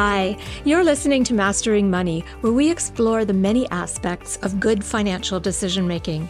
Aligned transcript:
Hi, 0.00 0.36
you're 0.64 0.84
listening 0.84 1.24
to 1.24 1.34
Mastering 1.34 1.90
Money, 1.90 2.20
where 2.40 2.52
we 2.52 2.70
explore 2.70 3.24
the 3.24 3.32
many 3.32 3.68
aspects 3.70 4.36
of 4.42 4.60
good 4.60 4.84
financial 4.84 5.40
decision 5.40 5.88
making. 5.88 6.28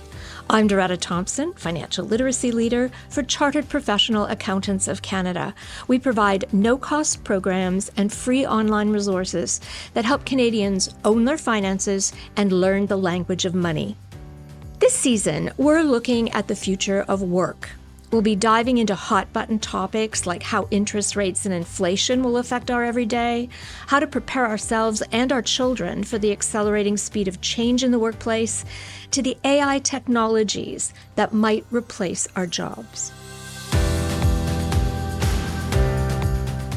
I'm 0.49 0.67
Doretta 0.67 0.99
Thompson, 0.99 1.53
financial 1.53 2.07
literacy 2.07 2.51
leader 2.51 2.91
for 3.11 3.23
Chartered 3.23 3.69
Professional 3.69 4.25
Accountants 4.25 4.89
of 4.89 5.03
Canada. 5.03 5.55
We 5.87 5.99
provide 5.99 6.51
no 6.51 6.79
cost 6.79 7.25
programs 7.25 7.91
and 7.99 8.11
free 8.11 8.47
online 8.47 8.89
resources 8.89 9.61
that 9.93 10.07
help 10.07 10.25
Canadians 10.25 10.95
own 11.05 11.27
their 11.27 11.37
finances 11.37 12.15
and 12.39 12.51
learn 12.51 12.87
the 12.87 12.97
language 12.97 13.45
of 13.45 13.55
money. 13.55 13.97
This 14.79 14.95
season, 14.95 15.51
we're 15.59 15.83
looking 15.83 16.31
at 16.31 16.49
the 16.49 16.57
future 16.57 17.05
of 17.07 17.21
work. 17.21 17.69
We'll 18.11 18.23
be 18.23 18.37
diving 18.37 18.79
into 18.79 18.95
hot 18.95 19.31
button 19.35 19.59
topics 19.59 20.27
like 20.27 20.43
how 20.43 20.67
interest 20.71 21.15
rates 21.15 21.45
and 21.45 21.55
inflation 21.55 22.23
will 22.23 22.39
affect 22.39 22.71
our 22.71 22.83
everyday, 22.83 23.51
how 23.87 24.01
to 24.01 24.07
prepare 24.07 24.47
ourselves 24.47 25.03
and 25.13 25.31
our 25.31 25.43
children 25.43 26.05
for 26.05 26.17
the 26.17 26.33
accelerating 26.33 26.97
speed 26.97 27.29
of 27.29 27.43
change 27.43 27.85
in 27.85 27.91
the 27.91 27.99
workplace, 27.99 28.65
to 29.11 29.21
the 29.21 29.37
AI 29.45 29.79
technologies 29.81 30.95
that 31.17 31.35
might 31.35 31.67
replace 31.71 32.27
our 32.35 32.47
jobs. 32.47 33.13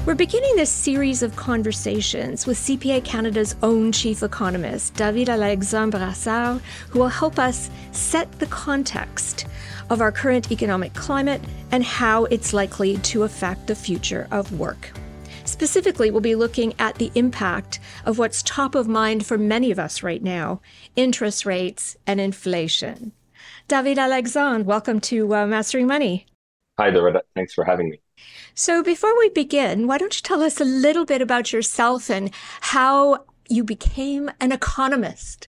We're 0.06 0.16
beginning 0.16 0.58
this 0.58 0.72
series 0.72 1.24
of 1.24 1.36
conversations 1.38 2.46
with 2.46 2.58
CPA 2.58 3.06
Canada's 3.06 3.56
own 3.64 3.94
chief 3.94 4.24
economist, 4.24 4.96
David 4.96 5.30
Alexandre 5.30 6.00
Brassard, 6.00 6.62
who 6.90 7.00
will 7.00 7.08
help 7.08 7.40
us 7.40 7.70
set 7.92 8.30
the 8.40 8.48
context 8.48 9.46
of 9.92 10.00
our 10.00 10.12
current 10.12 10.52
economic 10.52 10.94
climate 10.94 11.42
and 11.72 11.84
how 11.84 12.24
it's 12.26 12.54
likely 12.54 12.98
to 13.00 13.24
affect 13.24 13.68
the 13.68 13.76
future 13.76 14.26
of 14.32 14.58
work. 14.58 14.92
Specifically, 15.44 16.10
we'll 16.10 16.22
be 16.22 16.34
looking 16.34 16.74
at 16.80 16.96
the 16.96 17.12
impact 17.14 17.82
of 18.06 18.18
what's 18.18 18.42
top 18.44 18.74
of 18.74 18.88
mind 18.88 19.26
for 19.26 19.38
many 19.38 19.70
of 19.70 19.78
us 19.78 20.02
right 20.02 20.24
now 20.24 20.62
interest 20.96 21.46
rates 21.46 21.98
and 22.08 22.22
inflation. 22.22 23.12
David 23.68 24.00
Alexandre, 24.00 24.64
welcome 24.64 25.02
to 25.02 25.36
uh, 25.36 25.46
Mastering 25.46 25.88
Money. 25.88 26.26
Hi, 26.80 26.90
Doretta. 26.90 27.22
Thanks 27.36 27.54
for 27.54 27.66
having 27.66 27.90
me. 27.90 28.00
So, 28.56 28.82
before 28.82 29.18
we 29.18 29.30
begin, 29.30 29.88
why 29.88 29.98
don't 29.98 30.16
you 30.16 30.22
tell 30.22 30.42
us 30.42 30.62
a 30.62 30.66
little 30.66 31.06
bit 31.06 31.22
about 31.22 31.52
yourself 31.52 32.10
and 32.10 32.32
how 32.62 33.26
you 33.50 33.66
became 33.66 34.32
an 34.40 34.54
economist? 34.54 35.48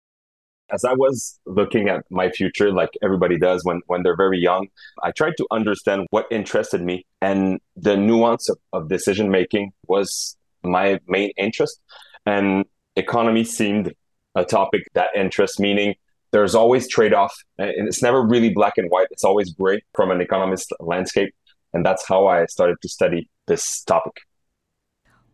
As 0.72 0.86
I 0.86 0.94
was 0.94 1.40
looking 1.46 1.90
at 1.90 2.06
my 2.10 2.30
future, 2.30 2.72
like 2.72 2.90
everybody 3.02 3.38
does 3.38 3.64
when, 3.64 3.82
when 3.88 4.04
they're 4.04 4.16
very 4.16 4.40
young, 4.40 4.68
I 5.04 5.12
tried 5.12 5.34
to 5.38 5.48
understand 5.52 6.08
what 6.12 6.26
interested 6.32 6.82
me. 6.82 7.06
And 7.22 7.60
the 7.76 7.98
nuance 7.98 8.50
of, 8.50 8.58
of 8.74 8.90
decision 8.90 9.30
making 9.30 9.72
was 9.88 10.38
my 10.64 11.00
main 11.08 11.32
interest. 11.38 11.80
And 12.26 12.66
economy 12.96 13.44
seemed 13.44 13.94
a 14.36 14.46
topic 14.46 14.84
that 14.94 15.10
interests, 15.16 15.60
meaning 15.60 15.96
there's 16.32 16.56
always 16.56 16.88
trade 16.88 17.14
off. 17.14 17.34
And 17.58 17.88
it's 17.88 18.02
never 18.02 18.22
really 18.22 18.50
black 18.50 18.78
and 18.78 18.90
white, 18.90 19.08
it's 19.12 19.24
always 19.24 19.52
gray 19.54 19.82
from 19.96 20.12
an 20.12 20.22
economist 20.22 20.72
landscape. 20.80 21.34
And 21.74 21.86
that's 21.86 22.08
how 22.08 22.28
I 22.28 22.46
started 22.46 22.78
to 22.82 22.90
study 22.90 23.30
this 23.48 23.84
topic. 23.84 24.14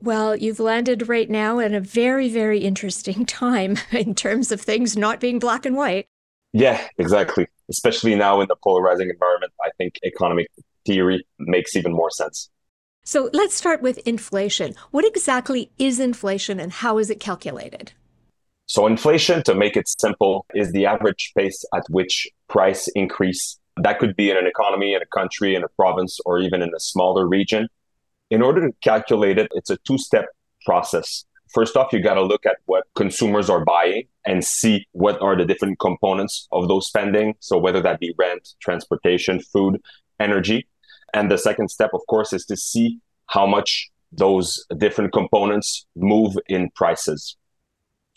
Well, 0.06 0.36
you've 0.36 0.60
landed 0.60 1.10
right 1.10 1.28
now 1.28 1.58
in 1.58 1.74
a 1.74 1.80
very, 1.80 2.30
very 2.30 2.60
interesting 2.60 3.26
time 3.26 3.80
in 3.92 4.14
terms 4.14 4.52
of 4.52 4.62
things 4.62 4.96
not 4.96 5.20
being 5.20 5.40
black 5.40 5.66
and 5.66 5.76
white. 5.76 6.06
Yeah, 6.54 6.80
exactly. 7.00 7.48
Especially 7.72 8.14
now 8.14 8.40
in 8.40 8.48
the 8.48 8.56
polarizing 8.64 9.10
environment, 9.10 9.52
I 9.64 9.72
think 9.80 9.96
economic 10.06 10.48
theory 10.86 11.26
makes 11.40 11.76
even 11.76 11.92
more 11.92 12.12
sense. 12.12 12.52
So 13.04 13.32
let's 13.34 13.56
start 13.56 13.82
with 13.82 13.98
inflation. 14.00 14.76
What 14.92 15.06
exactly 15.06 15.72
is 15.80 16.00
inflation 16.00 16.60
and 16.60 16.72
how 16.72 17.00
is 17.00 17.10
it 17.10 17.20
calculated? 17.20 17.94
So, 18.68 18.88
inflation, 18.88 19.44
to 19.44 19.54
make 19.54 19.76
it 19.76 19.88
simple, 19.88 20.46
is 20.56 20.72
the 20.72 20.86
average 20.86 21.32
pace 21.38 21.64
at 21.76 21.84
which 21.90 22.28
price 22.48 22.88
increase. 22.90 23.60
That 23.78 24.00
could 24.00 24.16
be 24.16 24.32
in 24.32 24.38
an 24.38 24.48
economy, 24.48 24.94
in 24.94 25.02
a 25.02 25.18
country, 25.18 25.56
in 25.56 25.64
a 25.64 25.68
province, 25.76 26.20
or 26.26 26.40
even 26.40 26.62
in 26.62 26.70
a 26.76 26.80
smaller 26.80 27.28
region 27.28 27.68
in 28.36 28.42
order 28.42 28.68
to 28.68 28.74
calculate 28.82 29.38
it, 29.38 29.50
it's 29.54 29.70
a 29.70 29.78
two 29.88 29.98
step 29.98 30.26
process. 30.66 31.24
First 31.54 31.78
off, 31.78 31.94
you 31.94 32.04
got 32.04 32.16
to 32.16 32.22
look 32.22 32.46
at 32.46 32.58
what 32.66 32.84
consumers 32.94 33.50
are 33.50 33.64
buying 33.64 34.04
and 34.26 34.44
see 34.44 34.86
what 34.92 35.22
are 35.22 35.38
the 35.38 35.46
different 35.46 35.80
components 35.80 36.46
of 36.52 36.68
those 36.68 36.86
spending. 36.86 37.36
So, 37.40 37.58
whether 37.58 37.82
that 37.82 38.02
be 38.02 38.14
rent, 38.18 38.50
transportation, 38.60 39.40
food, 39.54 39.82
energy. 40.20 40.68
And 41.14 41.32
the 41.32 41.38
second 41.38 41.70
step, 41.70 41.92
of 41.94 42.02
course, 42.10 42.34
is 42.34 42.46
to 42.48 42.58
see 42.58 43.00
how 43.28 43.46
much 43.48 43.90
those 44.12 44.66
different 44.78 45.14
components 45.14 45.86
move 45.96 46.38
in 46.50 46.72
prices. 46.76 47.38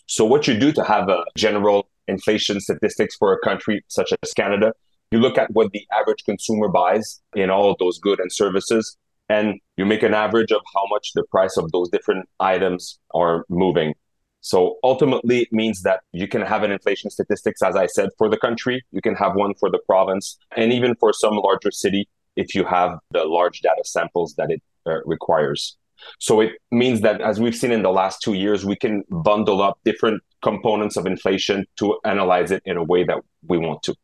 So, 0.07 0.25
what 0.25 0.49
you 0.49 0.59
do 0.59 0.73
to 0.73 0.83
have 0.83 1.09
a 1.09 1.25
general 1.37 1.89
inflation 2.09 2.59
statistics 2.61 3.15
for 3.15 3.33
a 3.33 3.39
country 3.39 3.85
such 3.87 4.13
as 4.21 4.33
Canada, 4.33 4.73
you 5.13 5.21
look 5.21 5.39
at 5.39 5.53
what 5.53 5.71
the 5.71 5.87
average 5.93 6.25
consumer 6.25 6.67
buys 6.67 7.21
in 7.37 7.51
all 7.51 7.71
of 7.71 7.79
those 7.79 8.01
goods 8.01 8.21
and 8.21 8.33
services 8.33 8.97
and 9.29 9.61
you 9.77 9.87
make 9.87 10.03
an 10.03 10.15
average 10.15 10.53
of 10.53 10.63
how 10.75 10.85
much 10.91 11.13
the 11.15 11.25
price 11.25 11.57
of 11.57 11.71
those 11.73 11.89
different 11.91 12.29
items 12.41 12.99
are 13.15 13.45
moving. 13.49 13.95
So 14.41 14.77
ultimately, 14.85 15.41
it 15.41 15.53
means 15.53 15.83
that 15.83 16.01
you 16.13 16.29
can 16.29 16.43
have 16.43 16.63
an 16.63 16.71
inflation 16.71 17.11
statistics, 17.11 17.61
as 17.63 17.77
I 17.77 17.87
said, 17.87 18.11
for 18.17 18.29
the 18.29 18.37
country. 18.37 18.85
You 18.93 19.03
can 19.03 19.15
have 19.17 19.35
one 19.35 19.55
for 19.55 19.71
the 19.71 19.81
province, 19.87 20.39
and 20.57 20.73
even 20.73 20.95
for 20.95 21.13
some 21.13 21.35
larger 21.35 21.71
city 21.71 22.09
if 22.37 22.55
you 22.55 22.65
have 22.65 22.99
the 23.11 23.25
large 23.25 23.61
data 23.61 23.83
samples 23.85 24.35
that 24.37 24.51
it 24.51 24.63
uh, 24.87 25.03
requires. 25.05 25.77
So 26.21 26.41
it 26.41 26.53
means 26.71 27.01
that, 27.01 27.21
as 27.21 27.41
we've 27.41 27.57
seen 27.57 27.73
in 27.73 27.83
the 27.83 27.91
last 27.91 28.23
two 28.23 28.35
years, 28.35 28.65
we 28.65 28.77
can 28.77 29.03
bundle 29.11 29.61
up 29.61 29.81
different 29.85 30.23
components 30.43 30.97
of 30.97 31.07
inflation 31.07 31.67
to 31.77 31.99
analyze 32.05 32.53
it 32.53 32.63
in 32.65 32.77
a 32.77 32.85
way 32.85 33.03
that 33.03 33.19
we 33.47 33.59
want 33.59 33.83
to. 33.83 33.95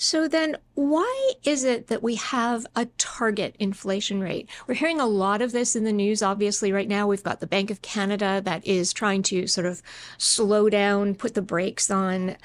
So 0.00 0.28
then 0.28 0.56
why 0.74 1.32
is 1.42 1.64
it 1.64 1.88
that 1.88 2.04
we 2.04 2.14
have 2.14 2.64
a 2.76 2.86
target 2.98 3.56
inflation 3.58 4.20
rate? 4.20 4.48
We're 4.68 4.74
hearing 4.74 5.00
a 5.00 5.06
lot 5.06 5.42
of 5.42 5.50
this 5.50 5.74
in 5.74 5.82
the 5.82 5.92
news 5.92 6.22
obviously 6.22 6.70
right 6.70 6.86
now. 6.86 7.08
We've 7.08 7.24
got 7.24 7.40
the 7.40 7.48
Bank 7.48 7.68
of 7.72 7.82
Canada 7.82 8.40
that 8.44 8.64
is 8.64 8.92
trying 8.92 9.24
to 9.24 9.48
sort 9.48 9.66
of 9.66 9.82
slow 10.16 10.70
down, 10.70 11.16
put 11.16 11.34
the 11.34 11.42
brakes 11.42 11.90
on 11.90 12.36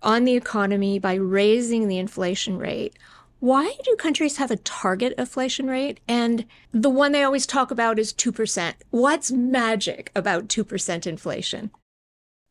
on 0.00 0.24
the 0.24 0.36
economy 0.36 1.00
by 1.00 1.14
raising 1.14 1.88
the 1.88 1.98
inflation 1.98 2.56
rate. 2.56 2.96
Why 3.40 3.74
do 3.82 3.96
countries 3.96 4.36
have 4.36 4.52
a 4.52 4.56
target 4.56 5.14
inflation 5.18 5.66
rate? 5.66 5.98
And 6.06 6.46
the 6.70 6.88
one 6.88 7.10
they 7.10 7.24
always 7.24 7.46
talk 7.46 7.72
about 7.72 7.98
is 7.98 8.12
2%. 8.12 8.74
What's 8.90 9.32
magic 9.32 10.12
about 10.14 10.46
2% 10.46 11.06
inflation? 11.08 11.72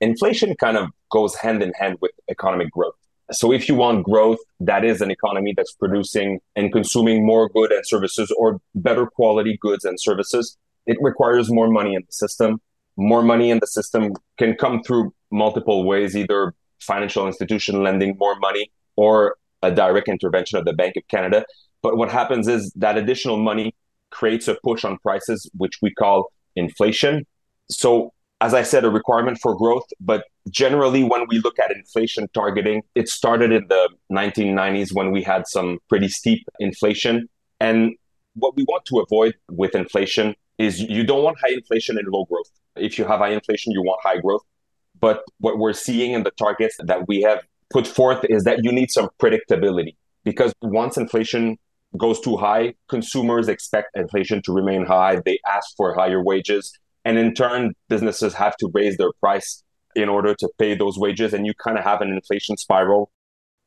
Inflation 0.02 0.58
kind 0.58 0.76
of 0.76 0.90
goes 1.10 1.36
hand 1.36 1.64
in 1.64 1.72
hand 1.80 2.00
with 2.02 2.12
economic 2.30 2.70
growth. 2.72 2.96
So 3.32 3.52
if 3.52 3.70
you 3.70 3.76
want 3.76 4.04
growth, 4.04 4.40
that 4.60 4.84
is 4.84 5.02
an 5.02 5.12
economy 5.12 5.54
that's 5.56 5.74
producing 5.74 6.40
and 6.56 6.72
consuming 6.72 7.26
more 7.26 7.50
goods 7.50 7.74
and 7.74 7.86
services 7.86 8.32
or 8.38 8.60
better 8.76 9.06
quality 9.06 9.58
goods 9.62 9.86
and 9.86 10.00
services. 10.00 10.58
It 10.86 10.98
requires 11.02 11.50
more 11.50 11.70
money 11.70 11.96
in 11.96 12.02
the 12.06 12.12
system. 12.12 12.62
More 12.98 13.24
money 13.24 13.50
in 13.50 13.60
the 13.60 13.68
system 13.68 14.14
can 14.38 14.56
come 14.56 14.84
through 14.84 15.14
multiple 15.32 15.86
ways, 15.86 16.16
either 16.16 16.54
financial 16.82 17.26
institution 17.26 17.84
lending 17.84 18.18
more 18.18 18.38
money 18.40 18.72
or 18.96 19.36
a 19.62 19.72
direct 19.72 20.10
intervention 20.10 20.58
of 20.58 20.66
the 20.66 20.74
Bank 20.74 20.96
of 20.98 21.08
Canada. 21.08 21.46
But 21.82 21.98
what 21.98 22.12
happens 22.12 22.48
is 22.48 22.72
that 22.76 22.98
additional 22.98 23.38
money 23.38 23.74
creates 24.10 24.48
a 24.48 24.58
push 24.64 24.84
on 24.84 24.98
prices, 24.98 25.50
which 25.56 25.80
we 25.82 25.94
call 25.94 26.32
inflation. 26.56 27.26
So 27.70 28.12
as 28.42 28.56
I 28.56 28.64
said, 28.64 28.84
a 28.84 28.90
requirement 28.90 29.38
for 29.40 29.56
growth. 29.56 29.86
But 30.02 30.26
generally, 30.50 31.04
when 31.04 31.26
we 31.28 31.40
look 31.40 31.60
at 31.60 31.72
inflation 31.72 32.28
targeting, 32.34 32.82
it 32.96 33.08
started 33.08 33.52
in 33.52 33.68
the 33.68 33.90
1990s 34.12 34.94
when 34.94 35.12
we 35.12 35.22
had 35.22 35.48
some 35.48 35.80
pretty 35.90 36.08
steep 36.08 36.48
inflation. 36.60 37.28
And 37.60 37.96
what 38.36 38.56
we 38.56 38.64
want 38.64 38.86
to 38.86 39.00
avoid 39.00 39.36
with 39.50 39.76
inflation 39.76 40.36
is 40.58 40.80
you 40.80 41.04
don't 41.04 41.24
want 41.24 41.38
high 41.40 41.54
inflation 41.54 41.98
and 41.98 42.08
low 42.08 42.26
growth. 42.26 42.50
If 42.76 42.98
you 42.98 43.06
have 43.06 43.20
high 43.20 43.32
inflation, 43.32 43.72
you 43.72 43.82
want 43.82 44.00
high 44.04 44.18
growth. 44.18 44.44
But 45.00 45.24
what 45.40 45.58
we're 45.58 45.74
seeing 45.74 46.14
in 46.14 46.24
the 46.24 46.32
targets 46.32 46.76
that 46.80 47.08
we 47.08 47.22
have 47.22 47.40
put 47.72 47.88
forth 47.88 48.24
is 48.30 48.44
that 48.44 48.64
you 48.64 48.72
need 48.72 48.92
some 48.92 49.10
predictability 49.20 49.96
because 50.24 50.54
once 50.62 50.98
inflation 50.98 51.58
goes 51.98 52.20
too 52.20 52.38
high, 52.38 52.74
consumers 52.88 53.48
expect 53.48 53.90
inflation 53.96 54.42
to 54.44 54.54
remain 54.54 54.86
high. 54.86 55.20
They 55.26 55.40
ask 55.48 55.76
for 55.76 55.94
higher 55.94 56.24
wages. 56.24 56.72
And 57.04 57.18
in 57.18 57.34
turn, 57.34 57.74
businesses 57.90 58.34
have 58.36 58.56
to 58.58 58.70
raise 58.74 58.98
their 58.98 59.12
price 59.20 59.64
in 59.96 60.10
order 60.10 60.36
to 60.36 60.50
pay 60.58 60.76
those 60.76 60.98
wages. 60.98 61.34
And 61.34 61.46
you 61.46 61.54
kind 61.54 61.78
of 61.78 61.84
have 61.84 62.02
an 62.02 62.10
inflation 62.10 62.58
spiral. 62.58 63.12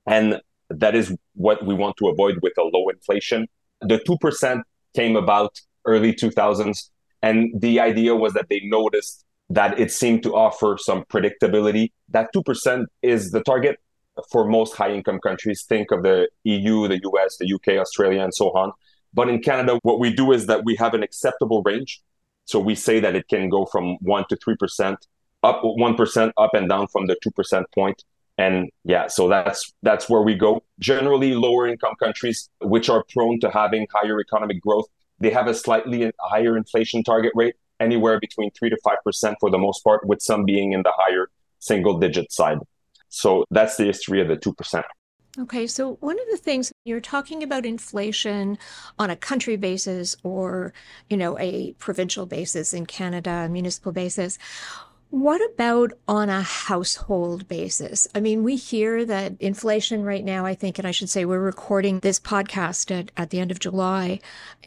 And 0.06 0.40
that 0.70 0.94
is 0.94 1.14
what 1.34 1.64
we 1.64 1.74
want 1.74 1.96
to 1.98 2.08
avoid 2.08 2.38
with 2.42 2.54
a 2.58 2.62
low 2.62 2.88
inflation. 2.88 3.46
The 3.80 3.98
2% 3.98 4.62
came 4.94 5.16
about 5.16 5.60
early 5.84 6.12
2000s. 6.12 6.90
And 7.22 7.60
the 7.60 7.80
idea 7.80 8.14
was 8.14 8.32
that 8.34 8.48
they 8.48 8.60
noticed 8.64 9.24
that 9.50 9.78
it 9.78 9.92
seemed 9.92 10.22
to 10.22 10.34
offer 10.34 10.76
some 10.78 11.04
predictability. 11.04 11.92
That 12.10 12.30
2% 12.34 12.86
is 13.02 13.30
the 13.30 13.42
target 13.42 13.78
for 14.30 14.46
most 14.46 14.76
high 14.76 14.92
income 14.92 15.20
countries. 15.20 15.64
Think 15.68 15.90
of 15.90 16.02
the 16.02 16.28
EU, 16.44 16.88
the 16.88 17.00
US, 17.04 17.36
the 17.38 17.52
UK, 17.52 17.78
Australia, 17.78 18.22
and 18.22 18.34
so 18.34 18.50
on. 18.50 18.72
But 19.12 19.28
in 19.28 19.40
Canada, 19.40 19.78
what 19.82 20.00
we 20.00 20.12
do 20.12 20.32
is 20.32 20.46
that 20.46 20.64
we 20.64 20.76
have 20.76 20.94
an 20.94 21.02
acceptable 21.02 21.62
range 21.62 22.00
So 22.46 22.60
we 22.60 22.74
say 22.74 23.00
that 23.00 23.14
it 23.14 23.28
can 23.28 23.48
go 23.48 23.64
from 23.64 23.96
1 24.00 24.24
to 24.28 24.36
3%, 24.36 24.96
up 25.44 25.62
1% 25.62 26.32
up 26.37 26.55
and 26.55 26.69
down 26.69 26.87
from 26.88 27.06
the 27.06 27.17
2% 27.25 27.64
point. 27.75 28.02
And 28.37 28.70
yeah, 28.85 29.06
so 29.06 29.29
that's 29.29 29.73
that's 29.82 30.08
where 30.08 30.23
we 30.23 30.35
go. 30.35 30.64
Generally 30.81 31.35
lower 31.35 31.69
income 31.69 31.94
countries 32.02 32.50
which 32.61 32.88
are 32.88 33.05
prone 33.12 33.38
to 33.41 33.50
having 33.50 33.87
higher 33.94 34.20
economic 34.20 34.61
growth, 34.61 34.87
they 35.20 35.31
have 35.31 35.46
a 35.46 35.55
slightly 35.55 36.11
higher 36.19 36.56
inflation 36.56 37.05
target 37.05 37.31
rate, 37.37 37.55
anywhere 37.79 38.19
between 38.19 38.50
3 38.50 38.70
to 38.70 38.79
5% 38.85 39.35
for 39.38 39.50
the 39.50 39.58
most 39.58 39.85
part 39.85 40.06
with 40.06 40.20
some 40.20 40.44
being 40.44 40.73
in 40.73 40.82
the 40.82 40.93
higher 40.96 41.31
single 41.61 41.99
digit 41.99 42.32
side. 42.32 42.58
So 43.08 43.44
that's 43.50 43.76
the 43.76 43.85
history 43.85 44.20
of 44.20 44.26
the 44.26 44.37
2%. 44.37 44.82
Okay, 45.37 45.67
so 45.67 45.94
one 46.00 46.19
of 46.19 46.26
the 46.31 46.37
things 46.37 46.73
you're 46.85 47.00
talking 47.00 47.43
about 47.43 47.67
inflation 47.67 48.56
on 49.00 49.11
a 49.11 49.17
country 49.17 49.56
basis 49.56 50.17
or, 50.23 50.73
you 51.11 51.17
know, 51.17 51.37
a 51.38 51.73
provincial 51.75 52.25
basis 52.25 52.73
in 52.73 52.87
Canada, 52.87 53.31
a 53.31 53.49
municipal 53.49 53.91
basis. 53.91 54.38
What 55.14 55.40
about 55.55 55.93
on 56.08 56.28
a 56.28 56.43
household 56.43 57.46
basis? 57.46 58.08
I 58.16 58.20
mean, 58.20 58.43
we 58.43 58.56
hear 58.56 59.05
that 59.05 59.34
inflation 59.38 60.02
right 60.02 60.25
now, 60.25 60.44
I 60.44 60.56
think, 60.56 60.76
and 60.76 60.88
I 60.88 60.90
should 60.90 61.08
say 61.08 61.25
we're 61.25 61.38
recording 61.38 62.00
this 62.00 62.19
podcast 62.19 62.90
at, 62.90 63.12
at 63.16 63.31
the 63.31 63.38
end 63.38 63.52
of 63.52 63.61
July, 63.61 64.19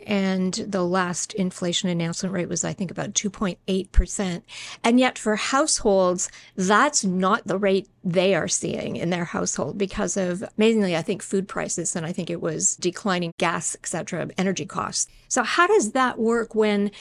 and 0.06 0.54
the 0.54 0.86
last 0.86 1.34
inflation 1.34 1.90
announcement 1.90 2.34
rate 2.34 2.48
was, 2.48 2.64
I 2.64 2.72
think, 2.72 2.92
about 2.92 3.14
2.8%. 3.14 4.42
And 4.86 5.00
yet 5.02 5.18
for 5.18 5.36
households, 5.36 6.32
that's 6.56 7.04
not 7.04 7.46
the 7.46 7.58
rate 7.58 7.90
they 8.06 8.34
are 8.34 8.48
seeing 8.48 8.96
in 8.96 9.10
their 9.10 9.26
household 9.26 9.78
because 9.78 10.16
of 10.16 10.46
amazingly, 10.58 10.96
I 10.96 11.02
think, 11.02 11.22
food 11.22 11.50
prices, 11.50 11.94
and 11.94 12.06
I 12.06 12.14
think 12.14 12.30
it 12.30 12.42
was 12.42 12.78
declining 12.78 13.34
gas, 13.38 13.76
etc., 13.76 14.30
energy 14.38 14.66
costs. 14.66 15.08
So 15.28 15.44
how 15.44 15.68
does 15.68 15.92
that 15.92 16.18
work 16.18 16.56
when 16.56 16.92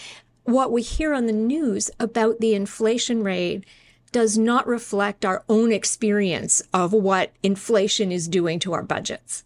what 0.46 0.72
we 0.72 0.82
hear 0.82 1.12
on 1.12 1.26
the 1.26 1.32
news 1.32 1.90
about 1.98 2.40
the 2.40 2.54
inflation 2.54 3.22
rate 3.22 3.64
does 4.12 4.38
not 4.38 4.66
reflect 4.66 5.24
our 5.24 5.44
own 5.48 5.72
experience 5.72 6.62
of 6.72 6.92
what 6.92 7.32
inflation 7.42 8.12
is 8.12 8.28
doing 8.28 8.58
to 8.60 8.72
our 8.72 8.82
budgets? 8.82 9.42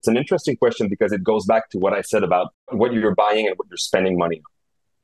It's 0.00 0.08
an 0.08 0.16
interesting 0.16 0.56
question 0.56 0.88
because 0.88 1.12
it 1.12 1.22
goes 1.22 1.44
back 1.44 1.70
to 1.70 1.78
what 1.78 1.92
I 1.92 2.00
said 2.00 2.22
about 2.22 2.54
what 2.70 2.92
you're 2.92 3.14
buying 3.14 3.46
and 3.46 3.56
what 3.56 3.68
you're 3.68 3.76
spending 3.76 4.16
money 4.16 4.36
on. 4.36 4.42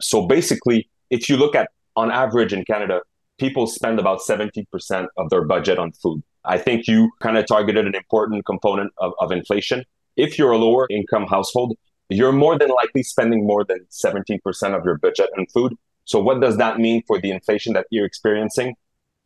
So 0.01 0.27
basically, 0.27 0.89
if 1.11 1.29
you 1.29 1.37
look 1.37 1.55
at 1.55 1.71
on 1.97 2.11
average 2.11 2.53
in 2.53 2.65
Canada, 2.65 3.03
people 3.39 3.67
spend 3.67 3.99
about 3.99 4.21
70% 4.21 5.07
of 5.17 5.31
their 5.31 5.45
budget 5.45 5.79
on 5.79 5.93
food. 5.93 6.23
I 6.45 6.59
think 6.59 6.87
you 6.87 7.11
kind 7.21 7.37
of 7.37 7.47
targeted 7.47 7.87
an 7.87 7.95
important 7.95 8.45
component 8.47 8.93
of, 8.99 9.13
of 9.21 9.33
inflation. 9.33 9.85
If 10.17 10.39
you're 10.39 10.53
a 10.53 10.59
lower 10.59 10.87
income 10.91 11.27
household, 11.27 11.77
you're 12.09 12.33
more 12.33 12.59
than 12.59 12.69
likely 12.69 13.03
spending 13.03 13.47
more 13.47 13.65
than 13.65 13.87
17% 13.91 14.41
of 14.77 14.85
your 14.85 14.99
budget 14.99 15.31
on 15.39 15.47
food. 15.47 15.75
So, 16.05 16.21
what 16.21 16.41
does 16.41 16.57
that 16.59 16.79
mean 16.79 17.03
for 17.07 17.21
the 17.21 17.31
inflation 17.31 17.73
that 17.75 17.87
you're 17.91 18.05
experiencing? 18.05 18.75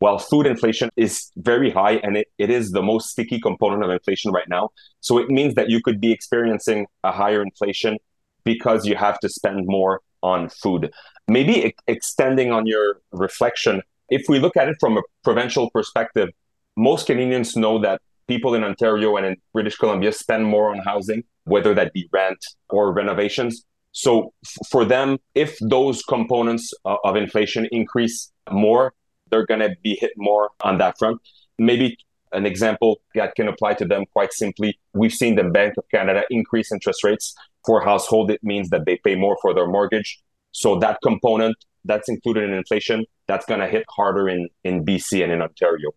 Well, 0.01 0.17
food 0.17 0.45
inflation 0.45 0.89
is 0.95 1.29
very 1.35 1.71
high 1.71 1.95
and 1.97 2.15
it, 2.15 2.27
it 2.37 2.49
is 2.49 2.71
the 2.71 2.81
most 2.81 3.09
sticky 3.09 3.41
component 3.41 3.83
of 3.83 3.89
inflation 3.89 4.31
right 4.31 4.47
now. 4.47 4.69
So, 5.01 5.17
it 5.17 5.29
means 5.29 5.55
that 5.55 5.69
you 5.69 5.81
could 5.81 5.99
be 5.99 6.11
experiencing 6.11 6.87
a 7.03 7.11
higher 7.11 7.41
inflation 7.41 7.97
because 8.45 8.85
you 8.85 8.95
have 8.95 9.19
to 9.19 9.29
spend 9.29 9.67
more 9.67 10.01
on 10.21 10.49
food. 10.49 10.91
Maybe 11.27 11.65
e- 11.67 11.75
extending 11.87 12.51
on 12.51 12.65
your 12.65 13.01
reflection, 13.11 13.81
if 14.09 14.27
we 14.27 14.39
look 14.39 14.57
at 14.57 14.69
it 14.69 14.77
from 14.79 14.97
a 14.97 15.01
provincial 15.23 15.69
perspective, 15.69 16.29
most 16.75 17.07
Canadians 17.07 17.55
know 17.55 17.79
that 17.79 18.01
people 18.29 18.53
in 18.53 18.63
Ontario 18.63 19.17
and 19.17 19.25
in 19.25 19.35
British 19.51 19.75
Columbia 19.75 20.11
spend 20.13 20.45
more 20.45 20.71
on 20.71 20.79
housing 20.79 21.23
whether 21.45 21.73
that 21.73 21.91
be 21.93 22.07
rent 22.13 22.41
or 22.69 22.93
renovations. 22.93 23.65
So 23.91 24.33
f- 24.45 24.67
for 24.69 24.85
them, 24.85 25.17
if 25.33 25.57
those 25.59 26.03
components 26.03 26.71
uh, 26.85 26.97
of 27.03 27.15
inflation 27.15 27.67
increase 27.71 28.31
more, 28.51 28.93
they're 29.29 29.47
going 29.47 29.61
to 29.61 29.75
be 29.83 29.97
hit 29.99 30.11
more 30.15 30.51
on 30.61 30.77
that 30.77 30.97
front. 30.99 31.19
Maybe 31.57 31.97
an 32.31 32.45
example 32.45 33.01
that 33.15 33.33
can 33.35 33.47
apply 33.47 33.73
to 33.75 33.85
them 33.85 34.05
quite 34.13 34.31
simply. 34.31 34.79
We've 34.93 35.11
seen 35.11 35.35
the 35.35 35.45
Bank 35.45 35.73
of 35.77 35.85
Canada 35.89 36.23
increase 36.29 36.71
interest 36.71 37.03
rates 37.03 37.33
for 37.65 37.81
household. 37.81 38.29
It 38.29 38.43
means 38.43 38.69
that 38.69 38.85
they 38.85 38.97
pay 39.03 39.15
more 39.15 39.37
for 39.41 39.53
their 39.55 39.67
mortgage. 39.67 40.21
So 40.51 40.77
that 40.79 40.99
component 41.01 41.57
that's 41.85 42.09
included 42.09 42.43
in 42.43 42.53
inflation, 42.53 43.05
that's 43.27 43.45
going 43.47 43.59
to 43.59 43.67
hit 43.67 43.85
harder 43.89 44.29
in, 44.29 44.49
in 44.63 44.85
BC 44.85 45.23
and 45.23 45.31
in 45.31 45.41
Ontario. 45.41 45.89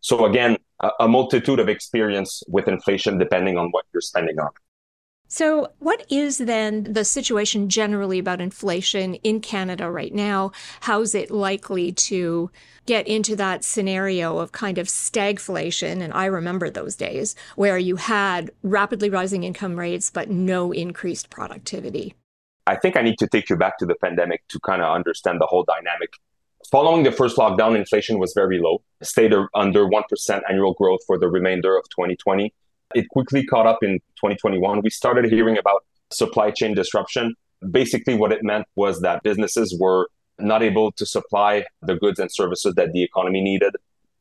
So 0.00 0.26
again, 0.26 0.58
a, 0.80 0.90
a 1.00 1.08
multitude 1.08 1.58
of 1.58 1.68
experience 1.68 2.42
with 2.48 2.68
inflation 2.68 3.18
depending 3.18 3.58
on 3.58 3.68
what 3.70 3.84
you're 3.92 4.00
spending 4.00 4.38
on. 4.38 4.50
So, 5.30 5.68
what 5.78 6.06
is 6.10 6.38
then 6.38 6.84
the 6.84 7.04
situation 7.04 7.68
generally 7.68 8.18
about 8.18 8.40
inflation 8.40 9.14
in 9.16 9.40
Canada 9.40 9.90
right 9.90 10.14
now? 10.14 10.52
How's 10.80 11.14
it 11.14 11.30
likely 11.30 11.92
to 11.92 12.50
get 12.86 13.06
into 13.06 13.36
that 13.36 13.62
scenario 13.62 14.38
of 14.38 14.52
kind 14.52 14.78
of 14.78 14.86
stagflation? 14.86 16.00
And 16.00 16.14
I 16.14 16.24
remember 16.24 16.70
those 16.70 16.96
days 16.96 17.36
where 17.56 17.76
you 17.76 17.96
had 17.96 18.50
rapidly 18.62 19.10
rising 19.10 19.44
income 19.44 19.78
rates, 19.78 20.08
but 20.08 20.30
no 20.30 20.72
increased 20.72 21.28
productivity. 21.28 22.14
I 22.66 22.76
think 22.76 22.96
I 22.96 23.02
need 23.02 23.18
to 23.18 23.26
take 23.26 23.50
you 23.50 23.56
back 23.56 23.76
to 23.78 23.86
the 23.86 23.96
pandemic 23.96 24.48
to 24.48 24.58
kind 24.60 24.80
of 24.80 24.94
understand 24.94 25.42
the 25.42 25.46
whole 25.46 25.64
dynamic. 25.64 26.14
Following 26.70 27.02
the 27.02 27.12
first 27.12 27.36
lockdown, 27.36 27.76
inflation 27.76 28.18
was 28.18 28.32
very 28.34 28.58
low, 28.58 28.82
stayed 29.02 29.32
under 29.54 29.86
1% 29.86 30.40
annual 30.48 30.74
growth 30.74 31.00
for 31.06 31.18
the 31.18 31.28
remainder 31.28 31.76
of 31.76 31.84
2020 31.90 32.52
it 32.94 33.08
quickly 33.10 33.44
caught 33.44 33.66
up 33.66 33.82
in 33.82 33.98
2021. 34.16 34.80
We 34.82 34.90
started 34.90 35.30
hearing 35.30 35.58
about 35.58 35.84
supply 36.10 36.50
chain 36.50 36.74
disruption. 36.74 37.34
Basically, 37.70 38.14
what 38.14 38.32
it 38.32 38.42
meant 38.42 38.66
was 38.76 39.00
that 39.00 39.22
businesses 39.22 39.76
were 39.78 40.08
not 40.38 40.62
able 40.62 40.92
to 40.92 41.04
supply 41.04 41.64
the 41.82 41.96
goods 41.96 42.18
and 42.18 42.30
services 42.32 42.74
that 42.76 42.92
the 42.92 43.02
economy 43.02 43.40
needed. 43.40 43.74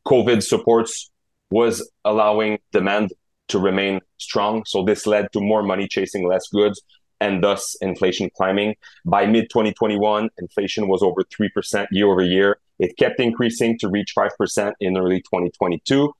COVID 0.06 0.44
supports 0.44 1.12
was 1.50 1.90
allowing 2.04 2.60
demand 2.72 3.14
to 3.50 3.60
remain 3.60 4.02
strong. 4.18 4.64
So 4.66 4.84
this 4.84 5.06
led 5.06 5.32
to 5.34 5.40
more 5.40 5.64
money 5.64 5.88
chasing 5.88 6.28
less 6.28 6.48
goods 6.48 6.82
and 7.22 7.44
thus 7.44 7.76
inflation 7.82 8.30
climbing. 8.36 8.76
By 9.06 9.26
mid 9.26 9.50
2021, 9.50 10.30
inflation 10.40 10.88
was 10.88 11.02
over 11.02 11.24
3% 11.24 11.88
year 11.92 12.08
over 12.08 12.22
year. 12.22 12.60
It 12.80 12.98
kept 12.98 13.20
increasing 13.20 13.78
to 13.80 13.90
reach 13.90 14.14
5% 14.16 14.74
in 14.80 14.98
early 14.98 15.22
2022. 15.22 16.12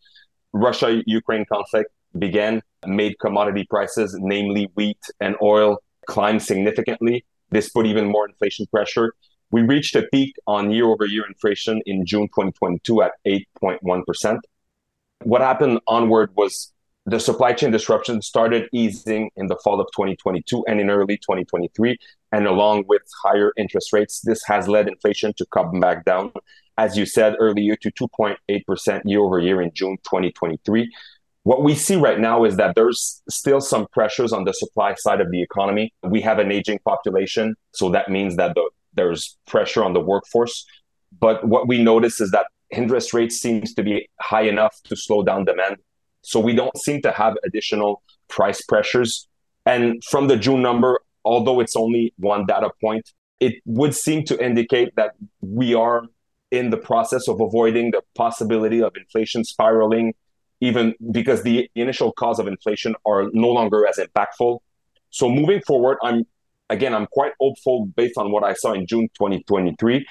Russia 0.54 1.02
Ukraine 1.06 1.46
conflict 1.46 1.92
began 2.18 2.62
made 2.86 3.20
commodity 3.20 3.66
prices, 3.70 4.16
namely 4.20 4.72
wheat 4.76 5.00
and 5.20 5.36
oil, 5.42 5.80
climb 6.08 6.40
significantly. 6.40 7.26
This 7.52 7.70
put 7.70 7.86
even 7.86 8.06
more 8.06 8.28
inflation 8.28 8.66
pressure. 8.68 9.14
We 9.52 9.62
reached 9.62 9.96
a 9.96 10.04
peak 10.12 10.36
on 10.46 10.72
year 10.72 10.86
over 10.86 11.06
year 11.06 11.26
inflation 11.28 11.82
in 11.86 12.06
June 12.06 12.28
2022 12.28 13.02
at 13.02 13.12
8.1%. 13.26 14.40
What 15.24 15.42
happened 15.42 15.80
onward 15.88 16.32
was 16.36 16.74
the 17.08 17.22
supply 17.22 17.54
chain 17.54 17.72
disruption 17.72 18.22
started 18.22 18.68
easing 18.74 19.32
in 19.38 19.48
the 19.48 19.56
fall 19.64 19.80
of 19.80 19.88
2022 19.96 20.66
and 20.68 20.82
in 20.82 20.90
early 20.90 21.16
2023. 21.16 21.98
And 22.34 22.46
along 22.46 22.84
with 22.88 23.02
higher 23.24 23.54
interest 23.58 23.94
rates, 23.94 24.20
this 24.20 24.42
has 24.46 24.68
led 24.68 24.90
inflation 24.90 25.34
to 25.38 25.46
come 25.46 25.80
back 25.80 26.04
down, 26.04 26.34
as 26.78 26.98
you 26.98 27.06
said 27.06 27.36
earlier, 27.40 27.78
to 27.78 27.92
2.8% 27.92 29.02
year 29.06 29.22
over 29.22 29.40
year 29.40 29.62
in 29.62 29.72
June 29.74 29.98
2023. 30.04 30.92
What 31.44 31.64
we 31.64 31.76
see 31.76 31.96
right 31.96 32.20
now 32.20 32.44
is 32.44 32.58
that 32.58 32.76
there's 32.76 33.22
still 33.30 33.62
some 33.62 33.88
pressures 33.94 34.34
on 34.34 34.44
the 34.44 34.54
supply 34.54 34.94
side 34.96 35.22
of 35.22 35.32
the 35.32 35.42
economy. 35.42 35.94
We 36.04 36.20
have 36.22 36.40
an 36.40 36.52
aging 36.52 36.80
population, 36.84 37.56
so 37.72 37.90
that 37.92 38.12
means 38.12 38.36
that 38.36 38.54
the, 38.56 38.70
there's 38.96 39.38
pressure 39.48 39.82
on 39.82 39.94
the 39.94 40.02
workforce. 40.02 40.66
But 41.18 41.48
what 41.48 41.70
we 41.70 41.82
notice 41.82 42.20
is 42.20 42.32
that 42.32 42.48
interest 42.70 43.14
rates 43.14 43.38
seems 43.38 43.74
to 43.76 43.84
be 43.84 44.10
high 44.20 44.42
enough 44.42 44.76
to 44.84 44.98
slow 44.98 45.24
down 45.24 45.46
demand. 45.46 45.78
So 46.28 46.42
we 46.42 46.54
don't 46.54 46.78
seem 46.78 47.02
to 47.04 47.12
have 47.12 47.38
additional 47.46 48.04
price 48.28 48.62
pressures. 48.62 49.30
And 49.66 50.04
from 50.04 50.28
the 50.28 50.36
June 50.36 50.62
number, 50.62 51.00
although 51.24 51.62
it's 51.62 51.78
only 51.78 52.14
one 52.18 52.46
data 52.46 52.70
point, 52.82 53.14
it 53.40 53.54
would 53.64 53.96
seem 53.96 54.26
to 54.26 54.44
indicate 54.44 54.94
that 54.98 55.12
we 55.40 55.74
are 55.74 56.04
in 56.52 56.70
the 56.70 56.76
process 56.76 57.30
of 57.30 57.40
avoiding 57.40 57.92
the 57.92 58.02
possibility 58.14 58.82
of 58.82 58.92
inflation 58.98 59.46
spiraling 59.46 60.14
even 60.60 60.96
because 61.12 61.44
the 61.44 61.70
initial 61.76 62.12
cause 62.12 62.40
of 62.40 62.48
inflation 62.48 62.94
are 63.06 63.28
no 63.32 63.48
longer 63.48 63.88
as 63.88 63.98
impactful. 63.98 64.60
So 65.12 65.30
moving 65.30 65.62
forward, 65.62 65.98
I'm 66.04 66.26
again 66.70 66.94
I'm 66.94 67.08
quite 67.08 67.32
hopeful 67.40 67.86
based 67.86 68.18
on 68.18 68.32
what 68.32 68.44
I 68.44 68.54
saw 68.54 68.74
in 68.74 68.86
June 68.86 69.08
2023, 69.14 70.06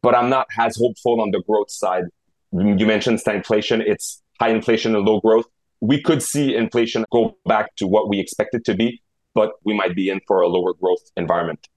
but 0.00 0.14
I'm 0.14 0.30
not 0.30 0.46
as 0.58 0.78
hopeful 0.78 1.20
on 1.20 1.30
the 1.30 1.42
growth 1.42 1.70
side. 1.70 2.04
You 2.52 2.86
mentioned 2.86 3.18
stagflation; 3.18 3.82
it's 3.84 4.22
high 4.40 4.48
inflation 4.48 4.96
and 4.96 5.04
low 5.04 5.20
growth. 5.20 5.44
We 5.80 6.02
could 6.02 6.22
see 6.22 6.54
inflation 6.54 7.04
go 7.10 7.36
back 7.46 7.76
to 7.76 7.86
what 7.86 8.08
we 8.08 8.18
expect 8.18 8.54
it 8.54 8.64
to 8.64 8.74
be, 8.74 9.00
but 9.34 9.52
we 9.64 9.74
might 9.74 9.94
be 9.94 10.10
in 10.10 10.20
for 10.26 10.40
a 10.40 10.48
lower 10.48 10.74
growth 10.74 11.02
environment. 11.16 11.68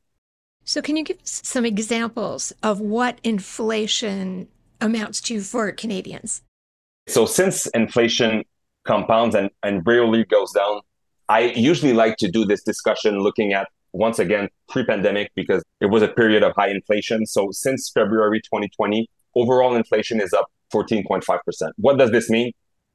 So, 0.64 0.82
can 0.82 0.96
you 0.96 1.04
give 1.04 1.18
us 1.18 1.42
some 1.44 1.66
examples 1.66 2.54
of 2.62 2.80
what 2.80 3.20
inflation 3.24 4.48
amounts 4.80 5.22
to 5.22 5.42
for 5.42 5.72
Canadians? 5.72 6.44
So 7.08 7.26
since 7.26 7.66
inflation 7.68 8.44
compounds 8.84 9.36
and, 9.36 9.50
and 9.64 9.86
rarely 9.86 10.24
goes 10.24 10.52
down, 10.52 10.82
I 11.30 11.52
usually 11.56 11.94
like 11.94 12.18
to 12.18 12.30
do 12.30 12.46
this 12.46 12.64
discussion 12.64 13.20
looking 13.20 13.54
at 13.54 13.68
once 13.94 14.20
again 14.20 14.50
pre-pandemic 14.70 15.32
because 15.36 15.64
it 15.82 15.88
was 15.88 16.04
a 16.04 16.08
period 16.08 16.44
of 16.44 16.54
high 16.56 16.70
inflation. 16.70 17.26
So 17.26 17.50
since 17.52 17.90
February 17.94 18.40
2020, 18.42 19.10
overall 19.36 19.76
inflation 19.76 20.22
is 20.22 20.34
up 20.34 20.50
14.5%. 20.74 21.40
What 21.78 21.98
does 21.98 22.12
this 22.12 22.30
mean? 22.30 22.52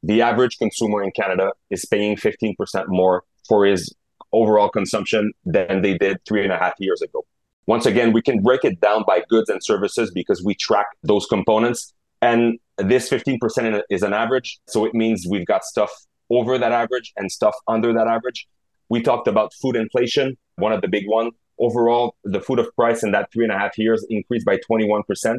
The 0.07 0.23
average 0.23 0.59
consumer 0.59 1.03
in 1.03 1.11
Canada 1.11 1.51
is 1.69 1.85
paying 1.85 2.15
15% 2.15 2.55
more 2.87 3.25
for 3.49 3.67
his 3.67 3.93
overall 4.33 4.69
consumption 4.69 5.33
than 5.45 5.83
they 5.83 5.99
did 5.99 6.25
three 6.25 6.45
and 6.45 6.53
a 6.53 6.57
half 6.57 6.75
years 6.79 7.03
ago. 7.03 7.25
Once 7.67 7.87
again, 7.87 8.13
we 8.13 8.23
can 8.23 8.41
break 8.41 8.65
it 8.65 8.81
down 8.81 9.03
by 9.05 9.25
goods 9.29 9.51
and 9.51 9.61
services 9.65 10.13
because 10.13 10.45
we 10.45 10.55
track 10.55 10.87
those 11.03 11.27
components. 11.27 11.93
And 12.23 12.61
this 12.79 13.11
15% 13.11 13.83
is 13.91 14.05
an 14.05 14.13
average. 14.13 14.61
So 14.69 14.85
it 14.85 14.95
means 14.95 15.27
we've 15.29 15.45
got 15.45 15.65
stuff 15.65 15.91
over 16.31 16.57
that 16.57 16.71
average 16.71 17.13
and 17.17 17.31
stuff 17.33 17.57
under 17.67 17.93
that 17.93 18.07
average. 18.07 18.47
We 18.89 19.03
talked 19.03 19.27
about 19.27 19.53
food 19.61 19.75
inflation, 19.75 20.37
one 20.55 20.73
of 20.73 20.83
the 20.83 20.89
big 20.89 21.09
ones. 21.09 21.33
Overall, 21.59 22.15
the 22.23 22.41
food 22.41 22.61
of 22.61 22.73
price 22.77 23.03
in 23.03 23.11
that 23.11 23.33
three 23.33 23.43
and 23.43 23.53
a 23.53 23.59
half 23.59 23.77
years 23.77 24.07
increased 24.09 24.47
by 24.47 24.59
21%. 24.71 25.39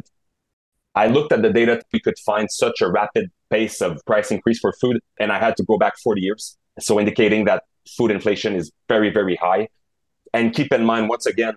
I 0.98 1.06
looked 1.06 1.32
at 1.32 1.42
the 1.42 1.52
data, 1.52 1.80
we 1.92 2.00
could 2.00 2.18
find 2.18 2.50
such 2.50 2.80
a 2.80 2.90
rapid 2.90 3.30
pace 3.50 3.80
of 3.80 4.04
price 4.04 4.32
increase 4.32 4.58
for 4.58 4.72
food, 4.72 4.98
and 5.20 5.30
I 5.30 5.38
had 5.38 5.56
to 5.58 5.62
go 5.62 5.78
back 5.78 5.96
40 5.96 6.20
years. 6.20 6.56
So 6.80 6.98
indicating 6.98 7.44
that 7.44 7.62
food 7.96 8.10
inflation 8.10 8.56
is 8.56 8.72
very, 8.88 9.08
very 9.10 9.36
high. 9.36 9.68
And 10.34 10.52
keep 10.52 10.72
in 10.72 10.84
mind, 10.84 11.08
once 11.08 11.24
again, 11.24 11.54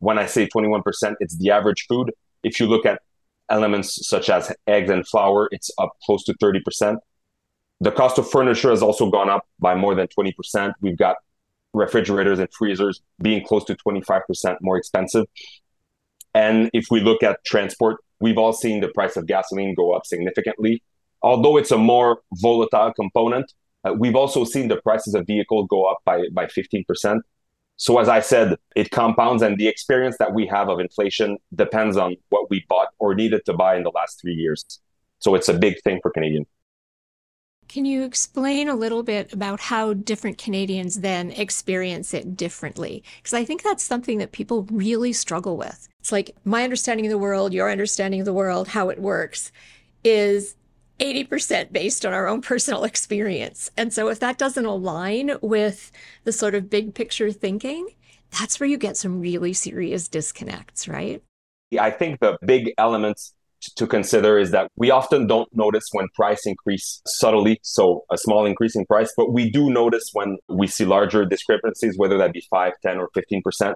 when 0.00 0.18
I 0.18 0.26
say 0.26 0.46
21%, 0.46 1.14
it's 1.20 1.38
the 1.38 1.50
average 1.50 1.86
food. 1.88 2.12
If 2.42 2.60
you 2.60 2.66
look 2.66 2.84
at 2.84 3.00
elements 3.48 4.06
such 4.06 4.28
as 4.28 4.52
eggs 4.66 4.90
and 4.90 5.08
flour, 5.08 5.48
it's 5.52 5.70
up 5.78 5.92
close 6.04 6.22
to 6.24 6.34
30%. 6.34 6.98
The 7.80 7.92
cost 7.92 8.18
of 8.18 8.30
furniture 8.30 8.68
has 8.68 8.82
also 8.82 9.10
gone 9.10 9.30
up 9.30 9.46
by 9.58 9.74
more 9.74 9.94
than 9.94 10.06
20%. 10.08 10.74
We've 10.82 10.98
got 10.98 11.16
refrigerators 11.72 12.40
and 12.40 12.48
freezers 12.52 13.00
being 13.22 13.42
close 13.42 13.64
to 13.64 13.74
25% 13.74 14.56
more 14.60 14.76
expensive. 14.76 15.24
And 16.34 16.70
if 16.74 16.86
we 16.90 17.00
look 17.00 17.22
at 17.22 17.42
transport, 17.44 17.96
we've 18.22 18.38
all 18.38 18.52
seen 18.52 18.80
the 18.80 18.88
price 18.88 19.16
of 19.16 19.26
gasoline 19.26 19.74
go 19.74 19.92
up 19.92 20.06
significantly. 20.06 20.82
Although 21.22 21.56
it's 21.56 21.70
a 21.70 21.78
more 21.78 22.20
volatile 22.34 22.92
component, 22.92 23.52
uh, 23.84 23.92
we've 23.92 24.16
also 24.16 24.44
seen 24.44 24.68
the 24.68 24.80
prices 24.80 25.14
of 25.14 25.26
vehicles 25.26 25.66
go 25.68 25.84
up 25.84 25.98
by, 26.04 26.22
by 26.32 26.46
15%. 26.46 27.20
So, 27.76 27.98
as 27.98 28.08
I 28.08 28.20
said, 28.20 28.56
it 28.76 28.90
compounds, 28.90 29.42
and 29.42 29.58
the 29.58 29.66
experience 29.66 30.16
that 30.18 30.32
we 30.32 30.46
have 30.46 30.68
of 30.68 30.78
inflation 30.78 31.38
depends 31.54 31.96
on 31.96 32.16
what 32.28 32.48
we 32.48 32.64
bought 32.68 32.88
or 33.00 33.14
needed 33.14 33.44
to 33.46 33.54
buy 33.54 33.76
in 33.76 33.82
the 33.82 33.90
last 33.92 34.20
three 34.20 34.34
years. 34.34 34.64
So, 35.18 35.34
it's 35.34 35.48
a 35.48 35.54
big 35.54 35.80
thing 35.82 35.98
for 36.00 36.10
Canadians. 36.12 36.46
Can 37.72 37.86
you 37.86 38.02
explain 38.04 38.68
a 38.68 38.74
little 38.74 39.02
bit 39.02 39.32
about 39.32 39.58
how 39.58 39.94
different 39.94 40.36
Canadians 40.36 41.00
then 41.00 41.30
experience 41.30 42.12
it 42.12 42.36
differently? 42.36 43.02
Because 43.16 43.32
I 43.32 43.46
think 43.46 43.62
that's 43.62 43.82
something 43.82 44.18
that 44.18 44.32
people 44.32 44.64
really 44.64 45.14
struggle 45.14 45.56
with. 45.56 45.88
It's 45.98 46.12
like 46.12 46.36
my 46.44 46.64
understanding 46.64 47.06
of 47.06 47.10
the 47.10 47.16
world, 47.16 47.54
your 47.54 47.70
understanding 47.70 48.20
of 48.20 48.26
the 48.26 48.32
world, 48.34 48.68
how 48.68 48.90
it 48.90 48.98
works 48.98 49.52
is 50.04 50.54
80% 51.00 51.72
based 51.72 52.04
on 52.04 52.12
our 52.12 52.28
own 52.28 52.42
personal 52.42 52.84
experience. 52.92 53.70
And 53.74 53.90
so 53.90 54.08
if 54.08 54.20
that 54.20 54.36
doesn't 54.36 54.66
align 54.66 55.38
with 55.40 55.90
the 56.24 56.32
sort 56.32 56.54
of 56.54 56.68
big 56.68 56.94
picture 56.94 57.32
thinking, 57.32 57.88
that's 58.38 58.60
where 58.60 58.68
you 58.68 58.76
get 58.76 58.98
some 58.98 59.18
really 59.18 59.54
serious 59.54 60.08
disconnects, 60.08 60.88
right? 60.88 61.22
I 61.80 61.90
think 61.90 62.20
the 62.20 62.36
big 62.44 62.74
elements 62.76 63.32
to 63.76 63.86
consider 63.86 64.38
is 64.38 64.50
that 64.50 64.70
we 64.76 64.90
often 64.90 65.26
don't 65.26 65.48
notice 65.54 65.84
when 65.92 66.08
price 66.14 66.46
increase 66.46 67.00
subtly, 67.06 67.58
so 67.62 68.04
a 68.10 68.18
small 68.18 68.46
increase 68.46 68.76
in 68.76 68.86
price, 68.86 69.12
but 69.16 69.32
we 69.32 69.50
do 69.50 69.70
notice 69.70 70.10
when 70.12 70.38
we 70.48 70.66
see 70.66 70.84
larger 70.84 71.24
discrepancies, 71.24 71.96
whether 71.96 72.18
that 72.18 72.32
be 72.32 72.44
5, 72.50 72.72
10, 72.82 72.98
or 72.98 73.08
15%. 73.16 73.74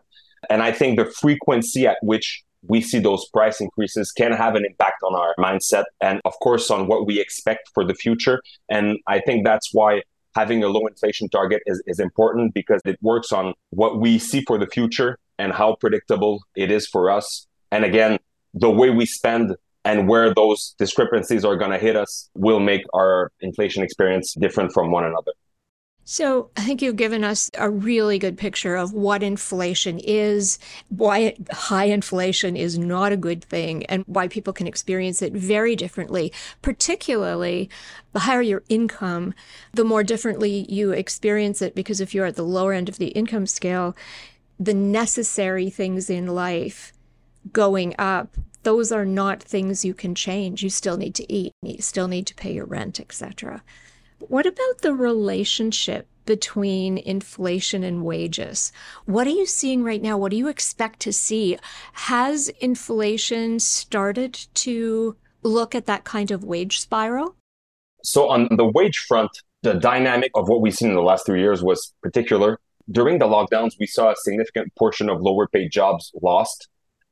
And 0.50 0.62
I 0.62 0.73
think 0.73 0.99
the 0.99 1.07
frequency 1.07 1.87
at 1.87 1.99
which 2.02 2.43
we 2.69 2.81
see 2.81 2.99
those 2.99 3.28
price 3.28 3.61
increases 3.61 4.12
can 4.12 4.33
have 4.33 4.55
an 4.55 4.64
impact 4.64 5.02
on 5.05 5.14
our 5.14 5.35
mindset 5.38 5.85
and, 6.00 6.21
of 6.25 6.35
course, 6.43 6.71
on 6.71 6.88
what 6.88 7.07
we 7.07 7.21
expect 7.21 7.71
for 7.75 7.85
the 7.85 7.95
future. 7.95 8.43
And 8.69 8.99
I 9.07 9.21
think 9.21 9.45
that's 9.45 9.71
why 9.73 10.02
having 10.35 10.62
a 10.62 10.69
low 10.69 10.87
inflation 10.87 11.28
target 11.28 11.62
is, 11.66 11.83
is 11.87 11.99
important 11.99 12.55
because 12.55 12.81
it 12.85 12.99
works 13.00 13.33
on 13.33 13.55
what 13.71 14.00
we 14.00 14.19
see 14.19 14.43
for 14.47 14.59
the 14.59 14.66
future 14.66 15.19
and 15.38 15.52
how 15.52 15.76
predictable 15.76 16.43
it 16.55 16.71
is 16.71 16.87
for 16.87 17.11
us. 17.11 17.47
And 17.71 17.85
again, 17.85 18.19
the 18.52 18.71
way 18.71 18.90
we 18.90 19.07
spend 19.07 19.55
and 19.87 20.09
where 20.09 20.35
those 20.35 20.75
discrepancies 20.78 21.45
are 21.45 21.57
going 21.57 21.71
to 21.71 21.78
hit 21.78 21.97
us 21.97 22.28
will 22.35 22.59
make 22.59 22.83
our 22.93 23.31
inflation 23.40 23.85
experience 23.85 24.35
different 24.35 24.73
from 24.73 24.90
one 24.90 25.05
another. 25.05 25.33
So, 26.09 26.50
I 26.57 26.61
think 26.61 26.83
you've 26.83 26.97
given 26.97 27.25
us 27.25 27.50
a 27.59 27.69
really 27.69 28.19
good 28.21 28.38
picture 28.38 28.76
of 28.76 28.93
what 28.93 29.25
inflation 29.25 29.99
is, 29.99 30.61
why 30.88 31.35
high 31.50 31.87
inflation 31.87 32.57
is 32.57 32.78
not 32.78 33.11
a 33.11 33.16
good 33.16 33.43
thing, 33.43 33.85
and 33.87 34.05
why 34.07 34.28
people 34.28 34.52
can 34.52 34.69
experience 34.69 35.21
it 35.21 35.33
very 35.33 35.75
differently. 35.75 36.33
Particularly, 36.62 37.69
the 38.12 38.21
higher 38.21 38.43
your 38.43 38.62
income, 38.69 39.35
the 39.73 39.85
more 39.85 40.05
differently 40.05 40.66
you 40.69 40.93
experience 40.93 41.61
it, 41.61 41.75
because 41.75 42.00
if 42.00 42.14
you're 42.14 42.26
at 42.26 42.37
the 42.37 42.45
lower 42.45 42.73
end 42.73 42.88
of 42.88 42.99
the 42.99 43.09
income 43.09 43.47
scale, 43.47 43.97
the 44.61 44.75
necessary 44.75 45.71
things 45.71 46.09
in 46.09 46.28
life 46.28 46.93
going 47.52 47.97
up 47.99 48.37
those 48.66 48.90
are 48.90 49.04
not 49.04 49.40
things 49.40 49.85
you 49.85 49.94
can 49.94 50.12
change. 50.12 50.64
You 50.64 50.70
still 50.70 50.96
need 50.96 51.14
to 51.14 51.32
eat, 51.32 51.52
you 51.62 51.80
still 51.80 52.08
need 52.08 52.26
to 52.26 52.35
pay 52.35 52.52
your 52.52 52.64
rent, 52.66 52.99
etc. 52.99 53.62
What 54.18 54.44
about 54.44 54.78
the 54.82 54.92
relationship 54.92 56.08
between 56.25 56.99
inflation 56.99 57.85
and 57.85 58.04
wages? 58.04 58.73
What 59.04 59.28
are 59.28 59.38
you 59.38 59.46
seeing 59.46 59.85
right 59.85 60.02
now? 60.02 60.18
What 60.18 60.32
do 60.32 60.37
you 60.37 60.49
expect 60.49 60.99
to 61.02 61.12
see? 61.12 61.56
Has 61.92 62.49
inflation 62.61 63.61
started 63.61 64.35
to 64.54 65.14
look 65.44 65.76
at 65.76 65.87
that 65.87 66.02
kind 66.02 66.32
of 66.32 66.42
wage 66.42 66.80
spiral? 66.80 67.37
So, 68.02 68.28
on 68.28 68.49
the 68.56 68.66
wage 68.66 68.99
front, 68.99 69.30
the 69.62 69.75
dynamic 69.75 70.32
of 70.35 70.49
what 70.49 70.61
we've 70.61 70.75
seen 70.75 70.88
in 70.88 70.96
the 70.96 71.02
last 71.02 71.25
three 71.25 71.40
years 71.40 71.62
was 71.62 71.94
particular. 72.02 72.58
During 72.90 73.20
the 73.20 73.26
lockdowns, 73.26 73.75
we 73.78 73.87
saw 73.87 74.11
a 74.11 74.16
significant 74.16 74.75
portion 74.75 75.08
of 75.08 75.20
lower 75.20 75.46
paid 75.46 75.70
jobs 75.70 76.11
lost 76.20 76.66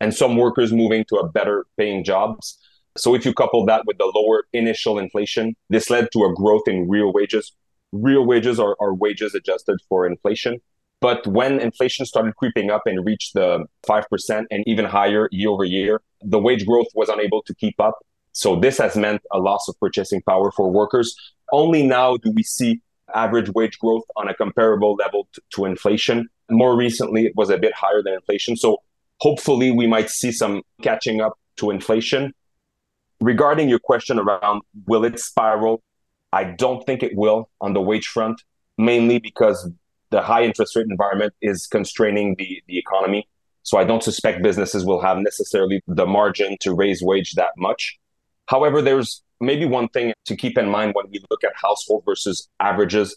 and 0.04 0.14
some 0.14 0.36
workers 0.36 0.70
moving 0.70 1.02
to 1.08 1.16
a 1.16 1.26
better 1.26 1.64
paying 1.78 2.04
jobs. 2.04 2.58
So 2.94 3.14
if 3.14 3.24
you 3.24 3.32
couple 3.32 3.64
that 3.64 3.86
with 3.86 3.96
the 3.96 4.12
lower 4.14 4.44
initial 4.52 4.98
inflation, 4.98 5.56
this 5.70 5.88
led 5.88 6.08
to 6.12 6.24
a 6.24 6.34
growth 6.34 6.68
in 6.68 6.90
real 6.90 7.10
wages. 7.10 7.52
Real 7.90 8.26
wages 8.26 8.60
are, 8.60 8.76
are 8.80 8.92
wages 8.92 9.34
adjusted 9.34 9.78
for 9.88 10.06
inflation. 10.06 10.60
But 11.00 11.26
when 11.26 11.58
inflation 11.58 12.04
started 12.04 12.36
creeping 12.36 12.70
up 12.70 12.82
and 12.84 13.02
reached 13.02 13.32
the 13.32 13.64
5% 13.88 14.44
and 14.50 14.62
even 14.66 14.84
higher 14.84 15.30
year 15.32 15.48
over 15.48 15.64
year, 15.64 16.02
the 16.20 16.38
wage 16.38 16.66
growth 16.66 16.88
was 16.94 17.08
unable 17.08 17.42
to 17.44 17.54
keep 17.54 17.80
up. 17.80 17.94
So 18.32 18.60
this 18.60 18.76
has 18.76 18.96
meant 18.96 19.22
a 19.32 19.38
loss 19.38 19.68
of 19.68 19.80
purchasing 19.80 20.20
power 20.28 20.50
for 20.50 20.70
workers. 20.70 21.16
Only 21.50 21.82
now 21.82 22.18
do 22.18 22.30
we 22.30 22.42
see 22.42 22.82
average 23.14 23.48
wage 23.54 23.78
growth 23.78 24.04
on 24.16 24.28
a 24.28 24.34
comparable 24.34 24.96
level 24.96 25.28
to, 25.32 25.40
to 25.54 25.64
inflation. 25.64 26.28
More 26.50 26.76
recently, 26.76 27.24
it 27.24 27.32
was 27.36 27.48
a 27.48 27.56
bit 27.56 27.72
higher 27.72 28.02
than 28.02 28.12
inflation. 28.12 28.56
So 28.56 28.82
hopefully 29.20 29.70
we 29.70 29.86
might 29.86 30.10
see 30.10 30.32
some 30.32 30.62
catching 30.82 31.20
up 31.20 31.38
to 31.56 31.70
inflation. 31.70 32.32
Regarding 33.20 33.68
your 33.68 33.78
question 33.78 34.18
around 34.18 34.62
will 34.86 35.04
it 35.04 35.18
spiral, 35.18 35.82
I 36.32 36.44
don't 36.44 36.84
think 36.84 37.02
it 37.02 37.16
will 37.16 37.48
on 37.60 37.74
the 37.74 37.80
wage 37.80 38.06
front, 38.06 38.42
mainly 38.76 39.18
because 39.18 39.70
the 40.10 40.20
high 40.20 40.44
interest 40.44 40.76
rate 40.76 40.86
environment 40.90 41.32
is 41.40 41.66
constraining 41.66 42.34
the, 42.36 42.62
the 42.66 42.78
economy. 42.78 43.28
So 43.62 43.78
I 43.78 43.84
don't 43.84 44.02
suspect 44.02 44.42
businesses 44.42 44.84
will 44.84 45.00
have 45.00 45.18
necessarily 45.18 45.82
the 45.86 46.06
margin 46.06 46.56
to 46.60 46.74
raise 46.74 47.02
wage 47.02 47.32
that 47.34 47.50
much. 47.56 47.98
However, 48.46 48.82
there's 48.82 49.22
maybe 49.40 49.64
one 49.64 49.88
thing 49.88 50.12
to 50.26 50.36
keep 50.36 50.58
in 50.58 50.68
mind 50.68 50.94
when 50.94 51.06
we 51.10 51.24
look 51.30 51.44
at 51.44 51.52
household 51.56 52.02
versus 52.04 52.48
averages 52.60 53.16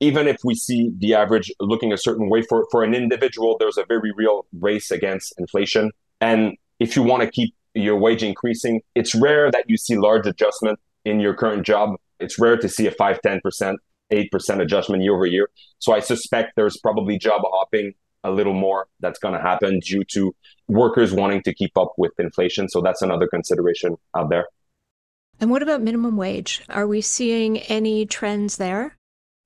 even 0.00 0.28
if 0.28 0.38
we 0.44 0.54
see 0.54 0.90
the 0.98 1.14
average 1.14 1.52
looking 1.60 1.92
a 1.92 1.96
certain 1.96 2.28
way 2.28 2.42
for, 2.42 2.66
for 2.70 2.84
an 2.84 2.94
individual, 2.94 3.56
there's 3.58 3.78
a 3.78 3.84
very 3.86 4.12
real 4.12 4.46
race 4.58 4.90
against 4.90 5.34
inflation. 5.38 5.90
And 6.20 6.56
if 6.78 6.94
you 6.94 7.02
want 7.02 7.22
to 7.22 7.30
keep 7.30 7.54
your 7.74 7.96
wage 7.96 8.22
increasing, 8.22 8.80
it's 8.94 9.14
rare 9.14 9.50
that 9.50 9.64
you 9.68 9.76
see 9.76 9.96
large 9.96 10.26
adjustment 10.26 10.78
in 11.04 11.20
your 11.20 11.34
current 11.34 11.64
job. 11.66 11.96
It's 12.20 12.38
rare 12.38 12.56
to 12.56 12.68
see 12.68 12.86
a 12.86 12.90
5, 12.90 13.20
10%, 13.22 13.76
8% 14.12 14.60
adjustment 14.60 15.02
year 15.02 15.14
over 15.14 15.26
year. 15.26 15.48
So 15.78 15.94
I 15.94 16.00
suspect 16.00 16.52
there's 16.56 16.76
probably 16.76 17.18
job 17.18 17.42
hopping 17.44 17.94
a 18.24 18.30
little 18.30 18.54
more 18.54 18.88
that's 19.00 19.18
going 19.18 19.34
to 19.34 19.40
happen 19.40 19.80
due 19.80 20.04
to 20.04 20.34
workers 20.66 21.12
wanting 21.12 21.42
to 21.42 21.54
keep 21.54 21.76
up 21.76 21.92
with 21.96 22.12
inflation. 22.18 22.68
So 22.68 22.80
that's 22.80 23.02
another 23.02 23.26
consideration 23.26 23.96
out 24.16 24.30
there. 24.30 24.46
And 25.40 25.50
what 25.50 25.62
about 25.62 25.82
minimum 25.82 26.16
wage? 26.16 26.62
Are 26.68 26.86
we 26.86 27.00
seeing 27.00 27.58
any 27.58 28.06
trends 28.06 28.56
there? 28.56 28.97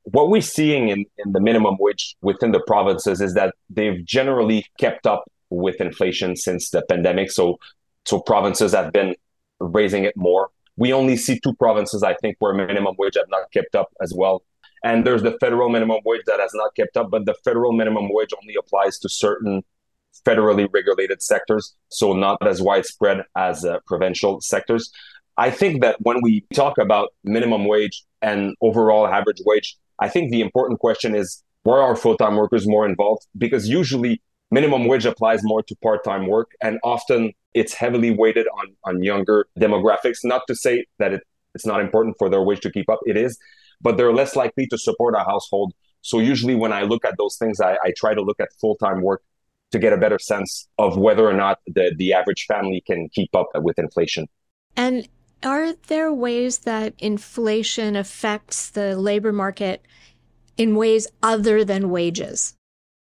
What 0.04 0.28
we're 0.28 0.42
seeing 0.42 0.88
in, 0.88 1.04
in 1.18 1.32
the 1.32 1.40
minimum 1.40 1.76
wage 1.78 2.16
within 2.23 2.52
the 2.52 2.61
provinces 2.61 3.21
is 3.21 3.35
that 3.35 3.54
they've 3.71 4.04
generally 4.04 4.66
kept 4.78 5.06
up 5.06 5.25
with 5.50 5.80
inflation 5.80 6.35
since 6.37 6.71
the 6.71 6.82
pandemic. 6.88 7.30
So, 7.30 7.59
so 8.04 8.21
provinces 8.21 8.73
have 8.73 8.92
been 8.92 9.14
raising 9.61 10.04
it 10.04 10.16
more. 10.16 10.50
We 10.76 10.92
only 10.92 11.16
see 11.16 11.38
two 11.38 11.54
provinces, 11.54 12.02
I 12.02 12.14
think, 12.14 12.37
where 12.38 12.54
minimum 12.54 12.97
wage 12.99 13.16
have 13.16 13.28
not 13.28 13.52
kept 13.52 13.75
up 13.75 13.92
as 14.00 14.12
well. 14.16 14.42
And 14.82 15.06
there's 15.06 15.23
the 15.23 15.37
federal 15.38 15.68
minimum 15.68 16.00
wage 16.04 16.23
that 16.26 16.40
has 16.40 16.50
not 16.54 16.75
kept 16.75 16.97
up, 16.97 17.11
but 17.11 17.25
the 17.25 17.35
federal 17.44 17.73
minimum 17.73 18.09
wage 18.11 18.30
only 18.40 18.56
applies 18.59 18.99
to 19.00 19.09
certain 19.09 19.62
federally 20.26 20.68
regulated 20.73 21.23
sectors, 21.23 21.75
so 21.88 22.12
not 22.12 22.44
as 22.47 22.61
widespread 22.61 23.23
as 23.37 23.64
uh, 23.64 23.78
provincial 23.87 24.40
sectors. 24.40 24.90
I 25.37 25.50
think 25.50 25.82
that 25.82 25.97
when 26.00 26.21
we 26.21 26.44
talk 26.52 26.78
about 26.78 27.11
minimum 27.25 27.66
wage 27.66 28.02
and 28.21 28.54
overall 28.61 29.06
average 29.06 29.40
wage, 29.47 29.76
I 30.02 30.09
think 30.09 30.32
the 30.32 30.40
important 30.40 30.80
question 30.80 31.14
is 31.14 31.44
where 31.62 31.80
are 31.80 31.94
full 31.94 32.16
time 32.16 32.35
workers 32.35 32.66
more 32.66 32.85
involved? 32.85 33.23
Because 33.38 33.68
usually 33.68 34.21
minimum 34.50 34.87
wage 34.87 35.06
applies 35.06 35.40
more 35.44 35.62
to 35.62 35.76
part 35.76 36.02
time 36.02 36.26
work, 36.26 36.50
and 36.61 36.80
often 36.82 37.32
it's 37.54 37.73
heavily 37.73 38.11
weighted 38.11 38.47
on, 38.59 38.66
on 38.85 39.02
younger 39.04 39.47
demographics. 39.61 40.18
Not 40.25 40.42
to 40.49 40.56
say 40.56 40.87
that 40.99 41.12
it, 41.12 41.23
it's 41.54 41.64
not 41.64 41.80
important 41.80 42.16
for 42.18 42.28
their 42.28 42.42
wage 42.42 42.61
to 42.66 42.71
keep 42.73 42.90
up, 42.90 42.99
it 43.06 43.16
is, 43.16 43.38
but 43.80 43.97
they're 43.97 44.12
less 44.12 44.35
likely 44.35 44.66
to 44.73 44.78
support 44.78 45.14
a 45.14 45.23
household. 45.23 45.73
So 46.00 46.18
usually 46.18 46.56
when 46.56 46.73
I 46.73 46.82
look 46.82 47.04
at 47.04 47.14
those 47.16 47.37
things, 47.37 47.61
I, 47.61 47.75
I 47.85 47.92
try 47.97 48.12
to 48.12 48.23
look 48.23 48.40
at 48.40 48.49
full 48.61 48.75
time 48.75 49.02
work 49.02 49.23
to 49.71 49.78
get 49.78 49.92
a 49.92 49.97
better 49.97 50.18
sense 50.18 50.66
of 50.78 50.99
whether 50.99 51.25
or 51.28 51.32
not 51.32 51.61
the, 51.66 51.94
the 51.97 52.12
average 52.12 52.47
family 52.47 52.82
can 52.85 53.09
keep 53.11 53.37
up 53.37 53.50
with 53.54 53.78
inflation. 53.78 54.26
And 54.76 55.09
are 55.44 55.72
there 55.88 56.12
ways 56.12 56.58
that 56.61 56.94
inflation 56.99 57.96
affects 57.96 58.70
the 58.70 58.96
labor 58.96 59.32
market 59.32 59.84
in 60.56 60.76
ways 60.76 61.06
other 61.22 61.64
than 61.64 61.90
wages? 61.90 62.54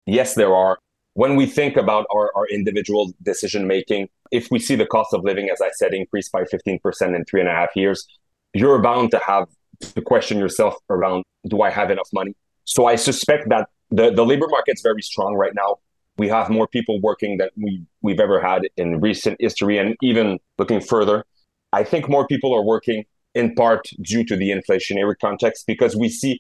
Yes, 0.06 0.36
there 0.36 0.56
are. 0.56 0.78
When 1.14 1.36
we 1.36 1.46
think 1.46 1.76
about 1.76 2.06
our, 2.14 2.32
our 2.36 2.48
individual 2.48 3.12
decision 3.24 3.68
making, 3.68 4.10
if 4.32 4.50
we 4.52 4.60
see 4.60 4.76
the 4.76 4.86
cost 4.86 5.14
of 5.14 5.24
living, 5.24 5.50
as 5.50 5.62
I 5.62 5.70
said, 5.72 5.94
increase 5.94 6.30
by 6.30 6.44
15% 6.44 7.16
in 7.16 7.26
three 7.26 7.42
and 7.42 7.50
a 7.50 7.54
half 7.54 7.76
years, 7.76 8.08
you're 8.54 8.82
bound 8.82 9.12
to 9.12 9.20
have 9.20 9.48
to 9.82 10.02
question 10.02 10.38
yourself 10.38 10.76
around 10.90 11.24
do 11.48 11.62
I 11.62 11.70
have 11.70 11.92
enough 11.92 12.10
money? 12.14 12.36
So 12.66 12.86
I 12.86 12.96
suspect 12.96 13.50
that 13.50 13.70
the, 13.90 14.12
the 14.12 14.26
labor 14.26 14.48
market's 14.50 14.82
very 14.82 15.02
strong 15.02 15.36
right 15.36 15.54
now. 15.56 15.78
We 16.18 16.28
have 16.28 16.50
more 16.50 16.68
people 16.68 17.00
working 17.02 17.38
than 17.38 17.50
we, 17.56 17.86
we've 18.02 18.20
ever 18.20 18.42
had 18.42 18.68
in 18.78 19.00
recent 19.00 19.38
history. 19.40 19.78
And 19.78 19.96
even 20.02 20.38
looking 20.58 20.82
further, 20.82 21.26
I 21.72 21.84
think 21.84 22.10
more 22.10 22.28
people 22.28 22.54
are 22.56 22.64
working 22.64 23.04
in 23.36 23.54
part 23.56 23.88
due 24.02 24.24
to 24.26 24.36
the 24.36 24.50
inflationary 24.50 25.14
context 25.22 25.66
because 25.68 25.96
we 25.96 26.10
see 26.10 26.40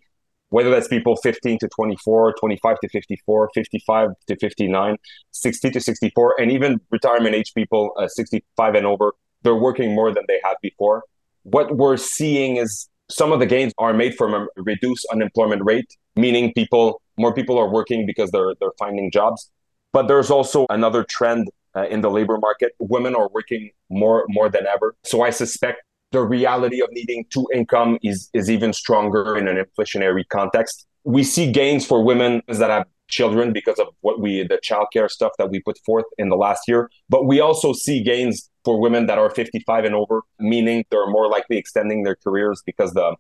whether 0.50 0.71
that's 0.71 0.88
people 0.88 1.15
15 1.17 1.59
to 1.59 1.67
24, 1.67 2.33
25 2.39 2.79
to 2.79 2.89
54, 2.89 3.50
55 3.53 4.09
to 4.27 4.36
59, 4.38 4.98
60 5.31 5.69
to 5.71 5.79
64, 5.79 6.41
and 6.41 6.51
even 6.51 6.81
retirement 6.89 7.36
age 7.36 7.53
people, 7.53 7.91
uh, 7.98 8.07
65 8.07 8.75
and 8.75 8.86
over, 8.86 9.13
they're 9.43 9.55
working 9.55 9.93
more 9.93 10.12
than 10.12 10.24
they 10.27 10.39
have 10.43 10.57
before. 10.62 11.03
What 11.43 11.77
we're 11.77 11.98
seeing 11.98 12.57
is 12.57 12.89
some 13.09 13.31
of 13.31 13.39
the 13.39 13.45
gains 13.45 13.74
are 13.77 13.93
made 13.93 14.15
from 14.15 14.33
a 14.33 14.48
reduced 14.57 15.05
unemployment 15.12 15.63
rate, 15.63 15.95
meaning 16.15 16.51
people, 16.53 17.01
more 17.17 17.33
people 17.33 17.57
are 17.57 17.69
working 17.69 18.05
because 18.05 18.31
they're 18.31 18.53
they're 18.59 18.71
finding 18.77 19.12
jobs. 19.12 19.51
But 19.93 20.07
there's 20.07 20.29
also 20.29 20.65
another 20.69 21.03
trend 21.03 21.48
uh, 21.75 21.88
in 21.88 22.01
the 22.01 22.09
labor 22.09 22.38
market. 22.38 22.73
Women 22.79 23.15
are 23.15 23.29
working 23.29 23.71
more 23.89 24.25
more 24.29 24.49
than 24.49 24.65
ever. 24.67 24.95
So 25.03 25.23
I 25.23 25.29
suspect 25.29 25.83
the 26.11 26.21
reality 26.21 26.81
of 26.81 26.89
needing 26.91 27.25
two 27.29 27.47
income 27.53 27.97
is 28.01 28.29
is 28.33 28.49
even 28.49 28.73
stronger 28.73 29.38
in 29.38 29.47
an 29.47 29.57
inflationary 29.57 30.23
context. 30.29 30.88
We 31.03 31.23
see 31.23 31.51
gains 31.51 31.85
for 31.85 32.03
women 32.03 32.41
that 32.47 32.69
have 32.69 32.85
children 33.07 33.51
because 33.51 33.79
of 33.79 33.88
what 34.01 34.19
we 34.19 34.43
the 34.43 34.59
childcare 34.63 35.09
stuff 35.09 35.31
that 35.38 35.49
we 35.49 35.59
put 35.61 35.77
forth 35.85 36.05
in 36.17 36.29
the 36.29 36.35
last 36.35 36.67
year, 36.67 36.89
but 37.09 37.25
we 37.25 37.39
also 37.39 37.73
see 37.73 38.03
gains 38.03 38.49
for 38.63 38.79
women 38.79 39.07
that 39.07 39.17
are 39.17 39.29
55 39.29 39.85
and 39.85 39.95
over, 39.95 40.21
meaning 40.39 40.85
they're 40.91 41.07
more 41.07 41.27
likely 41.27 41.57
extending 41.57 42.03
their 42.03 42.15
careers 42.15 42.61
because 42.65 42.93
the 42.93 43.15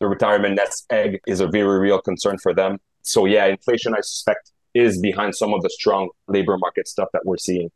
the 0.00 0.08
retirement 0.08 0.56
nest 0.56 0.86
egg 0.90 1.20
is 1.26 1.40
a 1.40 1.46
very 1.46 1.78
real 1.78 2.00
concern 2.00 2.36
for 2.38 2.52
them. 2.52 2.78
So 3.02 3.26
yeah, 3.26 3.46
inflation 3.46 3.94
I 3.94 4.00
suspect 4.00 4.50
is 4.74 5.00
behind 5.00 5.34
some 5.36 5.54
of 5.54 5.62
the 5.62 5.70
strong 5.70 6.10
labor 6.26 6.58
market 6.58 6.88
stuff 6.88 7.08
that 7.12 7.22
we're 7.24 7.38
seeing. 7.38 7.70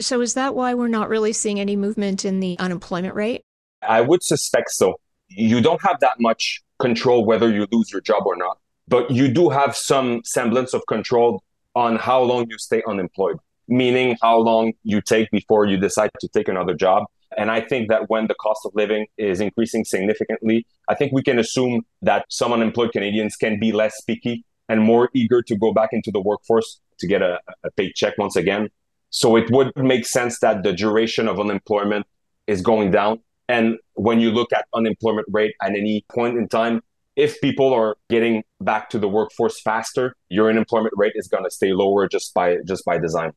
So 0.00 0.20
is 0.20 0.34
that 0.34 0.54
why 0.54 0.74
we're 0.74 0.88
not 0.88 1.08
really 1.08 1.32
seeing 1.32 1.60
any 1.60 1.76
movement 1.76 2.24
in 2.24 2.40
the 2.40 2.58
unemployment 2.58 3.14
rate? 3.14 3.42
I 3.86 4.00
would 4.00 4.22
suspect 4.22 4.70
so. 4.70 4.94
You 5.28 5.60
don't 5.60 5.82
have 5.82 5.98
that 6.00 6.18
much 6.18 6.60
control 6.78 7.24
whether 7.24 7.50
you 7.50 7.66
lose 7.70 7.90
your 7.92 8.00
job 8.00 8.22
or 8.26 8.36
not, 8.36 8.58
but 8.88 9.10
you 9.10 9.28
do 9.28 9.50
have 9.50 9.76
some 9.76 10.22
semblance 10.24 10.72
of 10.72 10.82
control 10.86 11.42
on 11.74 11.96
how 11.96 12.22
long 12.22 12.46
you 12.48 12.58
stay 12.58 12.82
unemployed, 12.86 13.36
meaning 13.68 14.16
how 14.22 14.38
long 14.38 14.72
you 14.82 15.00
take 15.00 15.30
before 15.30 15.66
you 15.66 15.76
decide 15.76 16.10
to 16.20 16.28
take 16.28 16.48
another 16.48 16.74
job. 16.74 17.04
And 17.36 17.50
I 17.50 17.60
think 17.60 17.88
that 17.88 18.10
when 18.10 18.26
the 18.26 18.34
cost 18.34 18.60
of 18.66 18.72
living 18.74 19.06
is 19.16 19.40
increasing 19.40 19.84
significantly, 19.84 20.66
I 20.88 20.94
think 20.94 21.12
we 21.12 21.22
can 21.22 21.38
assume 21.38 21.82
that 22.02 22.26
some 22.28 22.52
unemployed 22.52 22.92
Canadians 22.92 23.36
can 23.36 23.58
be 23.58 23.72
less 23.72 23.98
picky 24.02 24.44
and 24.68 24.82
more 24.82 25.10
eager 25.14 25.42
to 25.42 25.56
go 25.56 25.72
back 25.72 25.90
into 25.92 26.10
the 26.10 26.20
workforce 26.20 26.80
to 26.98 27.06
get 27.06 27.22
a, 27.22 27.40
a 27.64 27.70
paycheck 27.76 28.18
once 28.18 28.36
again. 28.36 28.68
So 29.12 29.36
it 29.36 29.48
would 29.50 29.72
make 29.76 30.04
sense 30.06 30.40
that 30.40 30.64
the 30.64 30.72
duration 30.72 31.28
of 31.28 31.38
unemployment 31.38 32.06
is 32.48 32.60
going 32.60 32.90
down 32.90 33.20
and 33.48 33.76
when 33.94 34.18
you 34.18 34.30
look 34.30 34.52
at 34.52 34.66
unemployment 34.74 35.26
rate 35.30 35.54
at 35.60 35.72
any 35.72 36.04
point 36.10 36.38
in 36.38 36.48
time, 36.48 36.82
if 37.16 37.40
people 37.42 37.74
are 37.74 37.96
getting 38.08 38.42
back 38.60 38.88
to 38.90 38.98
the 38.98 39.08
workforce 39.08 39.60
faster, 39.60 40.14
your 40.30 40.48
unemployment 40.48 40.94
rate 40.96 41.12
is 41.16 41.28
going 41.28 41.44
to 41.44 41.50
stay 41.50 41.72
lower 41.72 42.08
just 42.08 42.32
by 42.32 42.56
just 42.66 42.84
by 42.86 42.98
design. 42.98 43.32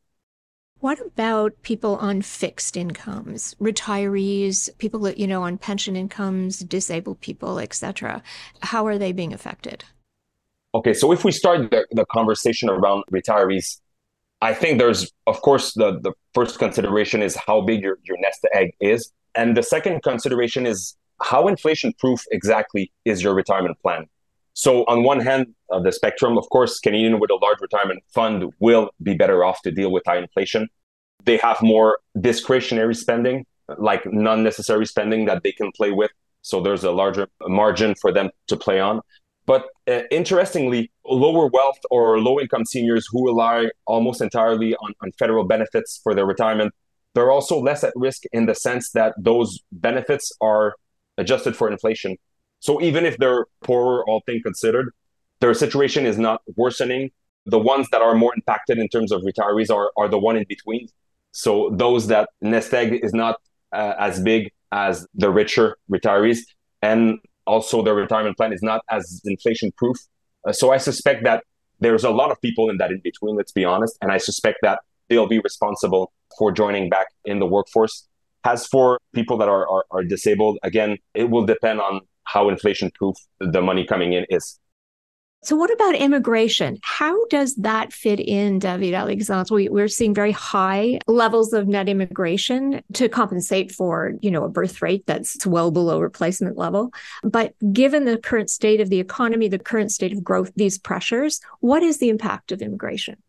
What 0.80 1.00
about 1.02 1.62
people 1.64 1.96
on 1.98 2.22
fixed 2.22 2.78
incomes, 2.78 3.56
retirees, 3.60 4.70
people 4.78 5.02
that 5.02 5.18
you 5.18 5.28
know 5.28 5.44
on 5.44 5.58
pension 5.58 5.96
incomes, 5.98 6.60
disabled 6.60 7.20
people, 7.20 7.60
etc.? 7.60 8.24
How 8.62 8.88
are 8.88 8.98
they 8.98 9.12
being 9.12 9.34
affected? 9.34 9.84
Okay, 10.74 10.94
so 10.94 11.12
if 11.12 11.26
we 11.26 11.32
start 11.32 11.72
the, 11.72 11.86
the 11.92 12.06
conversation 12.06 12.70
around 12.70 13.04
retirees, 13.12 13.80
I 14.41 14.54
think 14.54 14.80
there's 14.80 15.12
of 15.28 15.41
course 15.41 15.74
the, 15.74 16.00
the 16.02 16.12
first 16.34 16.60
consideration 16.60 17.21
is 17.21 17.36
how 17.36 17.62
big 17.62 17.82
your, 17.82 17.98
your 18.04 18.17
nest 18.19 18.45
egg 18.54 18.71
is. 18.80 19.12
And 19.34 19.58
the 19.58 19.63
second 19.63 20.02
consideration 20.04 20.65
is 20.65 20.95
how 21.21 21.48
inflation 21.48 21.93
proof 21.98 22.24
exactly 22.32 22.91
is 23.06 23.21
your 23.24 23.34
retirement 23.34 23.80
plan? 23.82 24.08
So, 24.54 24.86
on 24.86 25.04
one 25.04 25.19
hand 25.19 25.48
of 25.69 25.84
the 25.84 25.91
spectrum, 25.91 26.38
of 26.38 26.50
course, 26.50 26.80
Canadian 26.80 27.19
with 27.19 27.30
a 27.30 27.36
large 27.36 27.60
retirement 27.60 28.04
fund 28.13 28.54
will 28.60 28.89
be 29.04 29.13
better 29.13 29.43
off 29.43 29.62
to 29.63 29.71
deal 29.71 29.91
with 29.91 30.04
high 30.06 30.17
inflation. 30.17 30.69
They 31.26 31.38
have 31.38 31.62
more 31.62 32.00
discretionary 32.21 32.95
spending, 32.95 33.45
like 33.78 34.06
non 34.06 34.43
necessary 34.43 34.86
spending 34.86 35.26
that 35.26 35.43
they 35.43 35.52
can 35.52 35.71
play 35.74 35.91
with. 35.91 36.12
So, 36.41 36.62
there's 36.62 36.86
a 36.86 36.91
larger 36.91 37.28
margin 37.41 37.95
for 37.95 38.13
them 38.13 38.30
to 38.48 38.56
play 38.56 38.80
on. 38.80 39.02
But 39.45 39.65
uh, 39.88 40.02
interestingly, 40.12 40.91
lower 41.06 41.48
wealth 41.48 41.80
or 41.91 42.19
low 42.19 42.39
income 42.39 42.65
seniors 42.65 43.08
who 43.12 43.26
rely 43.26 43.69
almost 43.86 44.21
entirely 44.21 44.76
on, 44.76 44.93
on 45.02 45.12
federal 45.13 45.43
benefits 45.45 46.00
for 46.04 46.15
their 46.15 46.26
retirement 46.26 46.74
they're 47.15 47.32
also 47.32 47.60
less 47.60 47.84
at 47.84 47.93
risk 47.95 48.24
in 48.34 48.45
the 48.45 48.54
sense 48.54 48.91
that 48.91 49.15
those 49.17 49.60
benefits 49.71 50.32
are 50.41 50.76
adjusted 51.17 51.56
for 51.56 51.71
inflation. 51.71 52.17
So 52.60 52.82
even 52.82 53.06
if 53.06 53.17
they're 53.17 53.45
poorer, 53.63 54.04
all 54.06 54.21
things 54.26 54.43
considered, 54.43 54.91
their 55.39 55.54
situation 55.54 56.06
is 56.06 56.17
not 56.17 56.41
worsening. 56.56 57.12
The 57.45 57.60
ones 57.60 57.88
that 57.91 58.02
are 58.02 58.15
more 58.15 58.34
impacted 58.36 58.78
in 58.78 58.89
terms 58.89 59.12
of 59.12 59.21
retirees 59.21 59.74
are, 59.74 59.91
are 59.98 60.10
the 60.10 60.19
one 60.19 60.36
in 60.36 60.45
between. 60.48 60.89
So 61.32 61.69
those 61.74 62.08
that 62.08 62.30
nest 62.41 62.74
egg 62.74 63.00
is 63.02 63.13
not 63.13 63.38
uh, 63.71 63.93
as 63.98 64.19
big 64.19 64.52
as 64.71 65.08
the 65.15 65.30
richer 65.30 65.78
retirees, 65.89 66.39
and 66.82 67.19
also 67.45 67.84
their 67.84 67.95
retirement 67.95 68.38
plan 68.38 68.53
is 68.53 68.62
not 68.62 68.81
as 68.89 69.21
inflation 69.25 69.71
proof. 69.77 69.97
Uh, 70.47 70.53
so 70.53 70.71
I 70.71 70.77
suspect 70.77 71.23
that 71.23 71.43
there's 71.79 72.03
a 72.03 72.10
lot 72.10 72.31
of 72.31 72.39
people 72.41 72.69
in 72.69 72.77
that 72.77 72.91
in 72.91 73.01
between. 73.03 73.36
Let's 73.36 73.51
be 73.51 73.65
honest, 73.65 73.97
and 74.01 74.12
I 74.12 74.17
suspect 74.17 74.60
that 74.62 74.79
they'll 75.10 75.27
be 75.27 75.39
responsible 75.39 76.12
for 76.38 76.51
joining 76.51 76.89
back 76.89 77.08
in 77.25 77.39
the 77.39 77.45
workforce. 77.45 78.08
As 78.43 78.67
for 78.67 78.99
people 79.13 79.38
that 79.38 79.49
are, 79.49 79.67
are, 79.67 79.86
are 79.91 80.03
disabled, 80.03 80.60
again, 80.62 80.97
it 81.13 81.29
will 81.29 81.45
depend 81.45 81.81
on 81.81 82.01
how 82.25 82.49
inflation 82.49 82.91
proof 82.91 83.15
the 83.39 83.62
money 83.62 83.86
coming 83.86 84.13
in 84.13 84.25
is. 84.29 84.60
So, 85.43 85.56
what 85.56 85.71
about 85.71 85.93
immigration? 85.93 86.80
How 86.82 87.26
does 87.28 87.54
that 87.58 87.93
fit 87.93 88.19
in, 88.19 88.58
David 88.58 88.95
Alexandre? 88.95 89.54
We, 89.54 89.69
we're 89.69 89.88
seeing 89.88 90.13
very 90.13 90.32
high 90.32 91.00
levels 91.06 91.54
of 91.54 91.67
net 91.67 91.88
immigration 91.88 92.82
to 92.93 93.08
compensate 93.08 93.71
for, 93.71 94.13
you 94.21 94.32
know, 94.32 94.43
a 94.43 94.50
birth 94.50 94.82
rate 94.82 95.06
that's 95.06 95.45
well 95.45 95.69
below 95.69 96.00
replacement 96.00 96.58
level. 96.58 96.91
But 97.24 97.54
given 97.71 98.06
the 98.06 98.17
current 98.17 98.50
state 98.50 98.82
of 98.82 98.89
the 98.89 99.00
economy, 99.00 99.48
the 99.48 99.60
current 99.60 99.91
state 99.91 100.13
of 100.13 100.24
growth, 100.24 100.52
these 100.56 100.80
pressures, 100.80 101.39
what 101.60 101.84
is 101.84 102.00
the 102.00 102.10
impact 102.10 102.52
of 102.52 102.63
immigration? 102.63 103.21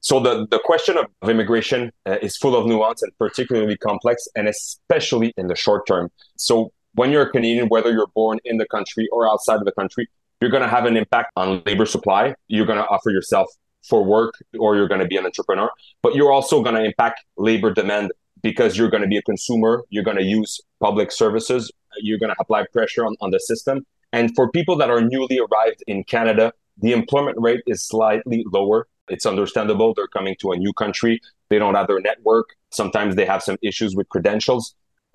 So 0.00 0.20
the, 0.20 0.46
the 0.50 0.60
question 0.62 0.98
of, 0.98 1.06
of 1.22 1.30
immigration 1.30 1.90
uh, 2.04 2.18
is 2.20 2.36
full 2.36 2.54
of 2.54 2.66
nuance 2.66 3.02
and 3.02 3.10
particularly 3.18 3.78
complex, 3.78 4.28
and 4.36 4.46
especially 4.46 5.32
in 5.38 5.46
the 5.46 5.56
short 5.56 5.86
term. 5.86 6.10
So 6.36 6.72
when 6.94 7.10
you're 7.10 7.22
a 7.22 7.30
Canadian, 7.30 7.68
whether 7.68 7.90
you're 7.90 8.06
born 8.14 8.38
in 8.44 8.58
the 8.58 8.66
country 8.66 9.08
or 9.10 9.26
outside 9.26 9.56
of 9.56 9.64
the 9.64 9.72
country, 9.72 10.08
you're 10.40 10.50
going 10.50 10.62
to 10.62 10.68
have 10.68 10.84
an 10.84 10.96
impact 10.96 11.32
on 11.36 11.62
labor 11.66 11.86
supply. 11.86 12.34
You're 12.48 12.66
going 12.66 12.78
to 12.78 12.86
offer 12.86 13.10
yourself 13.10 13.48
for 13.88 14.04
work 14.04 14.34
or 14.58 14.76
you're 14.76 14.88
going 14.88 15.00
to 15.00 15.06
be 15.06 15.16
an 15.16 15.24
entrepreneur, 15.24 15.70
but 16.02 16.14
you're 16.14 16.32
also 16.32 16.62
going 16.62 16.74
to 16.74 16.84
impact 16.84 17.24
labor 17.36 17.72
demand 17.72 18.10
because 18.42 18.76
you're 18.76 18.90
going 18.90 19.02
to 19.02 19.08
be 19.08 19.16
a 19.16 19.22
consumer. 19.22 19.84
You're 19.90 20.04
going 20.04 20.18
to 20.18 20.24
use 20.24 20.60
public 20.80 21.10
services. 21.10 21.70
You're 21.98 22.18
going 22.18 22.30
to 22.30 22.36
apply 22.40 22.66
pressure 22.72 23.06
on, 23.06 23.16
on 23.20 23.30
the 23.30 23.40
system. 23.40 23.86
And 24.12 24.34
for 24.34 24.50
people 24.50 24.76
that 24.76 24.90
are 24.90 25.00
newly 25.00 25.38
arrived 25.38 25.82
in 25.86 26.04
Canada, 26.04 26.52
the 26.78 26.92
employment 26.92 27.38
rate 27.40 27.62
is 27.66 27.82
slightly 27.82 28.44
lower. 28.52 28.86
It's 29.08 29.24
understandable. 29.24 29.94
They're 29.94 30.08
coming 30.08 30.36
to 30.40 30.52
a 30.52 30.56
new 30.56 30.72
country. 30.72 31.20
They 31.48 31.58
don't 31.58 31.74
have 31.74 31.86
their 31.86 32.00
network. 32.00 32.46
Sometimes 32.70 33.14
they 33.14 33.24
have 33.24 33.42
some 33.42 33.56
issues 33.62 33.94
with 33.94 34.08
credentials. 34.08 34.74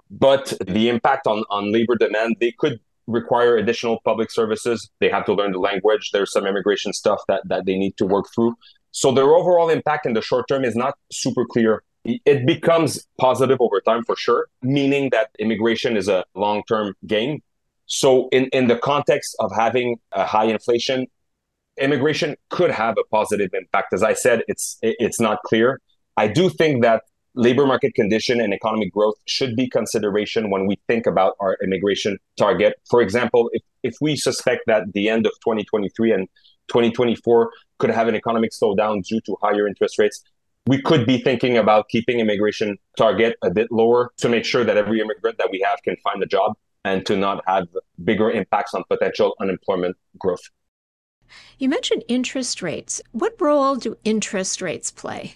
But 0.09 0.53
the 0.65 0.89
impact 0.89 1.27
on, 1.27 1.43
on 1.49 1.71
labor 1.71 1.95
demand, 1.95 2.37
they 2.39 2.51
could 2.57 2.79
require 3.11 3.57
additional 3.57 3.99
public 4.03 4.31
services. 4.31 4.89
They 4.99 5.09
have 5.09 5.25
to 5.25 5.33
learn 5.33 5.51
the 5.51 5.59
language. 5.59 6.11
There's 6.11 6.31
some 6.31 6.45
immigration 6.45 6.93
stuff 6.93 7.21
that, 7.27 7.41
that 7.45 7.65
they 7.65 7.77
need 7.77 7.97
to 7.97 8.05
work 8.05 8.25
through. 8.33 8.55
So 8.91 9.11
their 9.11 9.33
overall 9.33 9.69
impact 9.69 10.05
in 10.05 10.13
the 10.13 10.21
short 10.21 10.47
term 10.47 10.65
is 10.65 10.75
not 10.75 10.95
super 11.11 11.45
clear. 11.45 11.83
It 12.03 12.47
becomes 12.47 13.07
positive 13.19 13.59
over 13.61 13.79
time 13.81 14.03
for 14.03 14.15
sure, 14.15 14.47
meaning 14.61 15.11
that 15.11 15.29
immigration 15.37 15.95
is 15.95 16.07
a 16.07 16.25
long 16.33 16.63
term 16.67 16.95
gain. 17.05 17.41
So 17.85 18.27
in, 18.29 18.45
in 18.45 18.67
the 18.67 18.77
context 18.77 19.35
of 19.39 19.51
having 19.55 19.97
a 20.11 20.25
high 20.25 20.45
inflation, 20.45 21.07
immigration 21.79 22.35
could 22.49 22.71
have 22.71 22.95
a 22.97 23.03
positive 23.11 23.51
impact. 23.53 23.93
As 23.93 24.01
I 24.01 24.13
said, 24.13 24.43
it's 24.47 24.77
it's 24.81 25.19
not 25.19 25.43
clear. 25.45 25.79
I 26.17 26.27
do 26.27 26.49
think 26.49 26.81
that 26.83 27.03
labor 27.35 27.65
market 27.65 27.95
condition 27.95 28.41
and 28.41 28.53
economic 28.53 28.91
growth 28.91 29.15
should 29.25 29.55
be 29.55 29.69
consideration 29.69 30.49
when 30.49 30.65
we 30.65 30.77
think 30.87 31.05
about 31.05 31.35
our 31.39 31.57
immigration 31.63 32.17
target. 32.37 32.75
For 32.89 33.01
example, 33.01 33.49
if, 33.53 33.61
if 33.83 33.95
we 34.01 34.15
suspect 34.15 34.63
that 34.67 34.91
the 34.93 35.09
end 35.09 35.25
of 35.25 35.33
2023 35.43 36.11
and 36.11 36.27
2024 36.67 37.51
could 37.79 37.89
have 37.89 38.07
an 38.07 38.15
economic 38.15 38.51
slowdown 38.51 39.03
due 39.03 39.21
to 39.21 39.37
higher 39.41 39.67
interest 39.67 39.97
rates, 39.97 40.23
we 40.67 40.81
could 40.81 41.05
be 41.05 41.17
thinking 41.17 41.57
about 41.57 41.89
keeping 41.89 42.19
immigration 42.19 42.77
target 42.97 43.35
a 43.41 43.49
bit 43.49 43.71
lower 43.71 44.11
to 44.17 44.29
make 44.29 44.45
sure 44.45 44.63
that 44.63 44.77
every 44.77 44.99
immigrant 44.99 45.37
that 45.37 45.49
we 45.51 45.63
have 45.65 45.81
can 45.83 45.95
find 46.03 46.21
a 46.21 46.27
job 46.27 46.53
and 46.85 47.05
to 47.05 47.15
not 47.15 47.43
have 47.47 47.67
bigger 48.03 48.29
impacts 48.29 48.73
on 48.73 48.83
potential 48.89 49.35
unemployment 49.39 49.95
growth. 50.17 50.41
You 51.57 51.69
mentioned 51.69 52.03
interest 52.07 52.61
rates. 52.61 53.01
What 53.11 53.35
role 53.39 53.75
do 53.75 53.97
interest 54.03 54.61
rates 54.61 54.91
play? 54.91 55.35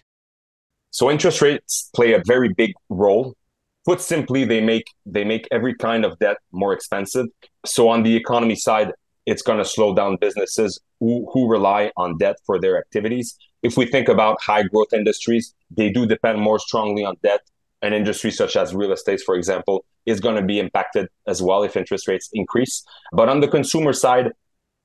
So 0.95 1.11
interest 1.11 1.41
rates 1.41 1.89
play 1.93 2.13
a 2.13 2.23
very 2.25 2.53
big 2.53 2.71
role. 2.87 3.35
Put 3.83 3.99
simply, 3.99 4.45
they 4.45 4.61
make 4.61 4.85
they 5.05 5.25
make 5.25 5.45
every 5.51 5.75
kind 5.75 6.05
of 6.05 6.17
debt 6.19 6.37
more 6.53 6.71
expensive. 6.71 7.25
So 7.65 7.89
on 7.89 8.03
the 8.03 8.15
economy 8.15 8.55
side, 8.55 8.93
it's 9.25 9.41
going 9.41 9.57
to 9.57 9.65
slow 9.65 9.93
down 9.93 10.15
businesses 10.21 10.79
who, 11.01 11.29
who 11.33 11.49
rely 11.49 11.91
on 11.97 12.17
debt 12.17 12.37
for 12.45 12.61
their 12.61 12.77
activities. 12.77 13.37
If 13.61 13.75
we 13.75 13.85
think 13.87 14.07
about 14.07 14.41
high 14.41 14.63
growth 14.63 14.93
industries, 14.93 15.53
they 15.69 15.89
do 15.89 16.05
depend 16.05 16.39
more 16.39 16.59
strongly 16.59 17.03
on 17.03 17.15
debt. 17.21 17.41
An 17.81 17.91
industry 17.91 18.31
such 18.31 18.55
as 18.55 18.73
real 18.73 18.93
estate, 18.93 19.19
for 19.19 19.35
example, 19.35 19.83
is 20.05 20.21
going 20.21 20.37
to 20.37 20.43
be 20.43 20.59
impacted 20.59 21.09
as 21.27 21.41
well 21.41 21.63
if 21.63 21.75
interest 21.75 22.07
rates 22.07 22.29
increase. 22.31 22.85
But 23.11 23.27
on 23.27 23.41
the 23.41 23.49
consumer 23.49 23.91
side, 23.91 24.31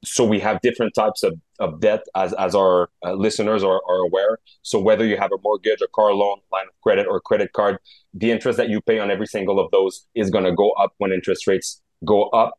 so 0.04 0.24
we 0.24 0.40
have 0.40 0.60
different 0.62 0.94
types 0.94 1.22
of, 1.22 1.34
of 1.58 1.80
debt 1.80 2.02
as, 2.14 2.32
as 2.34 2.54
our 2.54 2.88
uh, 3.04 3.12
listeners 3.12 3.62
are, 3.62 3.80
are 3.88 3.98
aware. 3.98 4.38
So 4.62 4.80
whether 4.80 5.04
you 5.04 5.16
have 5.16 5.30
a 5.32 5.38
mortgage 5.42 5.82
a 5.82 5.88
car 5.88 6.12
loan 6.14 6.38
line 6.50 6.66
of 6.68 6.80
credit 6.82 7.06
or 7.06 7.20
credit 7.20 7.52
card 7.52 7.78
the 8.14 8.30
interest 8.30 8.56
that 8.56 8.68
you 8.70 8.80
pay 8.80 8.98
on 8.98 9.10
every 9.10 9.26
single 9.26 9.60
of 9.60 9.70
those 9.70 10.06
is 10.14 10.30
going 10.30 10.44
to 10.44 10.52
go 10.52 10.70
up 10.72 10.94
when 10.98 11.12
interest 11.12 11.46
rates 11.46 11.82
go 12.04 12.24
up. 12.30 12.54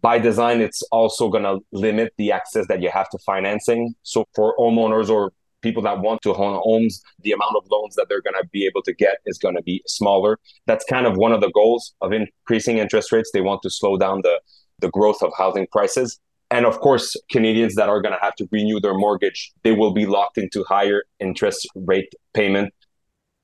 By 0.00 0.18
design 0.18 0.60
it's 0.60 0.82
also 0.92 1.28
going 1.28 1.44
to 1.44 1.58
limit 1.72 2.12
the 2.18 2.30
access 2.30 2.66
that 2.68 2.80
you 2.80 2.90
have 2.90 3.10
to 3.10 3.18
financing. 3.26 3.94
So 4.02 4.26
for 4.34 4.54
homeowners 4.56 5.10
or 5.10 5.32
people 5.62 5.82
that 5.82 6.00
want 6.00 6.22
to 6.22 6.34
own 6.34 6.60
homes 6.62 7.02
the 7.22 7.32
amount 7.32 7.56
of 7.56 7.64
loans 7.70 7.96
that 7.96 8.06
they're 8.08 8.22
going 8.22 8.40
to 8.40 8.46
be 8.52 8.64
able 8.66 8.82
to 8.82 8.94
get 8.94 9.18
is 9.26 9.38
going 9.38 9.56
to 9.56 9.62
be 9.62 9.82
smaller. 9.86 10.38
That's 10.66 10.84
kind 10.84 11.06
of 11.06 11.16
one 11.16 11.32
of 11.32 11.40
the 11.40 11.50
goals 11.50 11.94
of 12.00 12.12
increasing 12.12 12.78
interest 12.78 13.10
rates. 13.10 13.30
They 13.32 13.40
want 13.40 13.62
to 13.62 13.70
slow 13.70 13.96
down 13.96 14.20
the 14.22 14.40
the 14.78 14.90
growth 14.90 15.22
of 15.22 15.32
housing 15.36 15.66
prices 15.72 16.20
and 16.50 16.64
of 16.64 16.78
course, 16.80 17.16
Canadians 17.30 17.74
that 17.74 17.88
are 17.88 18.00
going 18.00 18.14
to 18.14 18.20
have 18.20 18.34
to 18.36 18.48
renew 18.52 18.80
their 18.80 18.94
mortgage, 18.94 19.52
they 19.64 19.72
will 19.72 19.92
be 19.92 20.06
locked 20.06 20.38
into 20.38 20.64
higher 20.64 21.02
interest 21.18 21.66
rate 21.74 22.12
payment. 22.34 22.72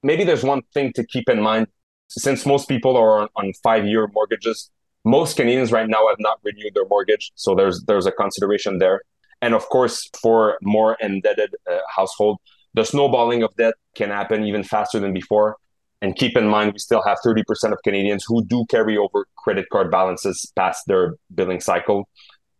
Maybe 0.02 0.24
there's 0.24 0.44
one 0.44 0.62
thing 0.72 0.92
to 0.94 1.04
keep 1.06 1.28
in 1.28 1.40
mind. 1.40 1.66
Since 2.08 2.44
most 2.46 2.68
people 2.68 2.96
are 2.96 3.22
on, 3.22 3.28
on 3.36 3.52
five 3.62 3.86
year 3.86 4.08
mortgages, 4.12 4.70
most 5.04 5.36
Canadians 5.36 5.72
right 5.72 5.88
now 5.88 6.06
have 6.08 6.18
not 6.20 6.38
renewed 6.44 6.74
their 6.74 6.86
mortgage. 6.86 7.32
So 7.34 7.54
there's 7.54 7.82
there's 7.86 8.06
a 8.06 8.12
consideration 8.12 8.78
there. 8.78 9.02
And 9.40 9.54
of 9.54 9.68
course, 9.68 10.08
for 10.20 10.58
more 10.62 10.96
indebted 11.00 11.54
uh, 11.70 11.78
household, 11.88 12.38
the 12.74 12.84
snowballing 12.84 13.42
of 13.42 13.54
debt 13.56 13.74
can 13.96 14.10
happen 14.10 14.44
even 14.44 14.62
faster 14.62 15.00
than 15.00 15.12
before. 15.12 15.56
And 16.00 16.16
keep 16.16 16.36
in 16.36 16.48
mind, 16.48 16.72
we 16.72 16.78
still 16.78 17.02
have 17.02 17.18
30% 17.24 17.44
of 17.72 17.78
Canadians 17.84 18.24
who 18.26 18.44
do 18.44 18.64
carry 18.68 18.96
over 18.96 19.26
credit 19.36 19.66
card 19.70 19.90
balances 19.90 20.52
past 20.56 20.84
their 20.86 21.14
billing 21.34 21.60
cycle. 21.60 22.08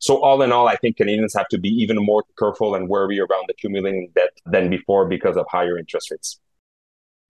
So 0.02 0.20
all 0.20 0.42
in 0.42 0.50
all, 0.50 0.66
I 0.66 0.74
think 0.74 0.96
Canadians 0.96 1.32
have 1.36 1.46
to 1.48 1.58
be 1.58 1.68
even 1.68 1.96
more 1.96 2.24
careful 2.36 2.74
and 2.74 2.88
wary 2.88 3.20
around 3.20 3.48
accumulating 3.48 4.10
debt 4.16 4.30
than 4.44 4.68
before 4.68 5.06
because 5.06 5.36
of 5.36 5.46
higher 5.48 5.78
interest 5.78 6.10
rates. 6.10 6.40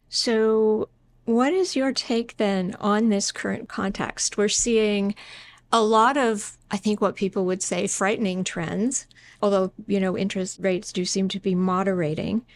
So 0.09 0.89
what 1.27 1.53
is 1.53 1.77
your 1.77 1.93
take 1.93 2.39
then 2.39 2.75
on 2.81 3.11
this 3.11 3.31
current 3.31 3.69
context? 3.69 4.39
We're 4.39 4.49
seeing 4.49 5.15
a 5.71 5.83
lot 5.83 6.17
of, 6.17 6.57
I 6.71 6.79
think, 6.79 7.03
what 7.03 7.15
people 7.15 7.45
would 7.45 7.63
say 7.63 7.87
frightening 7.87 8.43
trends, 8.43 9.07
although, 9.43 9.71
you 9.87 10.01
know, 10.01 10.17
interest 10.17 10.59
rates 10.63 10.95
do 10.95 11.05
seem 11.05 11.29
to 11.29 11.41
be 11.41 11.55
moderating. 11.55 12.47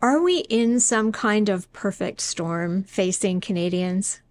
Are 0.00 0.22
we 0.22 0.38
in 0.48 0.80
some 0.80 1.12
kind 1.12 1.50
of 1.50 1.70
perfect 1.74 2.22
storm 2.22 2.84
facing 2.84 3.42
Canadians? 3.42 4.22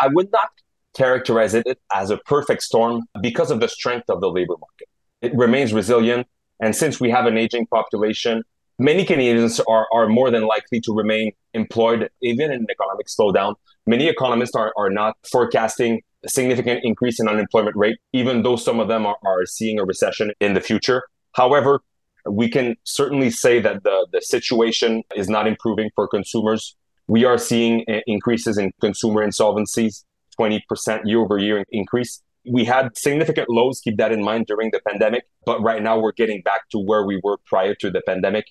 I 0.00 0.08
would 0.08 0.32
not 0.32 0.50
characterize 0.96 1.54
it 1.54 1.66
as 1.92 2.10
a 2.10 2.16
perfect 2.18 2.62
storm 2.62 3.02
because 3.20 3.50
of 3.50 3.60
the 3.60 3.68
strength 3.68 4.08
of 4.08 4.20
the 4.20 4.30
labor 4.30 4.54
market. 4.58 4.88
It 5.20 5.34
remains 5.34 5.72
resilient. 5.72 6.26
And 6.60 6.74
since 6.74 7.00
we 7.00 7.10
have 7.10 7.26
an 7.26 7.36
aging 7.36 7.66
population, 7.66 8.42
many 8.78 9.04
Canadians 9.04 9.60
are, 9.60 9.86
are 9.92 10.08
more 10.08 10.30
than 10.30 10.46
likely 10.46 10.80
to 10.80 10.94
remain 10.94 11.32
employed 11.52 12.08
even 12.22 12.50
in 12.50 12.60
an 12.60 12.66
economic 12.70 13.06
slowdown. 13.06 13.54
Many 13.86 14.08
economists 14.08 14.54
are, 14.54 14.72
are 14.76 14.90
not 14.90 15.16
forecasting 15.30 16.02
a 16.24 16.28
significant 16.28 16.80
increase 16.82 17.20
in 17.20 17.28
unemployment 17.28 17.76
rate, 17.76 17.98
even 18.12 18.42
though 18.42 18.56
some 18.56 18.80
of 18.80 18.88
them 18.88 19.06
are, 19.06 19.16
are 19.24 19.44
seeing 19.46 19.78
a 19.78 19.84
recession 19.84 20.32
in 20.40 20.54
the 20.54 20.60
future. 20.60 21.02
However, 21.32 21.82
we 22.28 22.48
can 22.48 22.74
certainly 22.84 23.30
say 23.30 23.60
that 23.60 23.84
the, 23.84 24.06
the 24.12 24.20
situation 24.20 25.04
is 25.14 25.28
not 25.28 25.46
improving 25.46 25.90
for 25.94 26.08
consumers. 26.08 26.74
We 27.06 27.24
are 27.24 27.38
seeing 27.38 27.84
uh, 27.88 28.00
increases 28.06 28.58
in 28.58 28.72
consumer 28.80 29.24
insolvencies. 29.24 30.04
20% 30.38 31.00
year 31.04 31.20
over 31.20 31.38
year 31.38 31.64
increase. 31.70 32.22
We 32.48 32.64
had 32.64 32.96
significant 32.96 33.50
lows, 33.50 33.80
keep 33.80 33.96
that 33.96 34.12
in 34.12 34.22
mind, 34.22 34.46
during 34.46 34.70
the 34.70 34.80
pandemic, 34.88 35.24
but 35.44 35.60
right 35.62 35.82
now 35.82 35.98
we're 35.98 36.12
getting 36.12 36.42
back 36.42 36.68
to 36.70 36.78
where 36.78 37.04
we 37.04 37.20
were 37.24 37.38
prior 37.46 37.74
to 37.76 37.90
the 37.90 38.02
pandemic. 38.06 38.46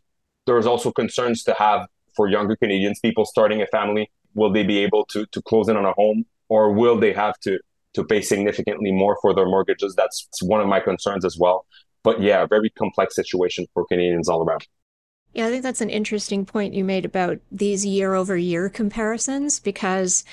There's 0.45 0.65
also 0.65 0.91
concerns 0.91 1.43
to 1.43 1.53
have 1.53 1.87
for 2.15 2.27
younger 2.27 2.55
Canadians, 2.55 2.99
people 2.99 3.25
starting 3.25 3.61
a 3.61 3.67
family. 3.67 4.11
Will 4.33 4.51
they 4.51 4.63
be 4.63 4.79
able 4.79 5.05
to, 5.07 5.25
to 5.27 5.41
close 5.41 5.69
in 5.69 5.77
on 5.77 5.85
a 5.85 5.93
home 5.93 6.25
or 6.49 6.73
will 6.73 6.99
they 6.99 7.13
have 7.13 7.39
to, 7.41 7.59
to 7.93 8.03
pay 8.03 8.21
significantly 8.21 8.91
more 8.91 9.17
for 9.21 9.33
their 9.33 9.45
mortgages? 9.45 9.95
That's 9.95 10.27
one 10.41 10.61
of 10.61 10.67
my 10.67 10.79
concerns 10.79 11.23
as 11.23 11.37
well. 11.37 11.65
But 12.03 12.21
yeah, 12.21 12.45
very 12.45 12.69
complex 12.69 13.15
situation 13.15 13.65
for 13.73 13.85
Canadians 13.85 14.29
all 14.29 14.43
around. 14.43 14.67
Yeah, 15.33 15.47
I 15.47 15.49
think 15.49 15.63
that's 15.63 15.81
an 15.81 15.89
interesting 15.89 16.45
point 16.45 16.73
you 16.73 16.85
made 16.85 17.03
about 17.03 17.39
these 17.51 17.85
year 17.85 18.13
over 18.13 18.37
year 18.37 18.69
comparisons 18.69 19.59
because 19.59 20.23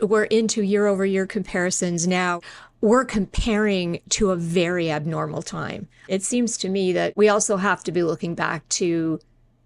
we're 0.00 0.24
into 0.24 0.62
year 0.62 0.86
over 0.86 1.04
year 1.04 1.26
comparisons 1.26 2.06
now. 2.06 2.40
We're 2.80 3.04
comparing 3.04 4.00
to 4.10 4.30
a 4.30 4.36
very 4.36 4.90
abnormal 4.90 5.42
time. 5.42 5.88
It 6.08 6.22
seems 6.22 6.56
to 6.58 6.68
me 6.68 6.92
that 6.92 7.12
we 7.16 7.28
also 7.28 7.56
have 7.56 7.84
to 7.84 7.92
be 7.92 8.02
looking 8.02 8.34
back 8.34 8.68
to 8.70 9.20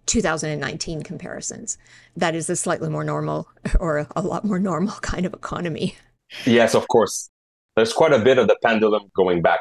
2019 0.06 1.02
comparisons. 1.02 1.78
That 2.16 2.34
is 2.34 2.48
a 2.50 2.56
slightly 2.56 2.88
more 2.88 3.04
normal 3.04 3.48
or 3.80 4.06
a 4.14 4.22
lot 4.22 4.44
more 4.44 4.58
normal 4.58 4.94
kind 5.00 5.26
of 5.26 5.34
economy. 5.34 5.96
Yes, 6.44 6.74
of 6.74 6.88
course. 6.88 7.30
There's 7.76 7.92
quite 7.92 8.12
a 8.12 8.18
bit 8.18 8.38
of 8.38 8.48
the 8.48 8.56
pendulum 8.62 9.10
going 9.14 9.42
back. 9.42 9.60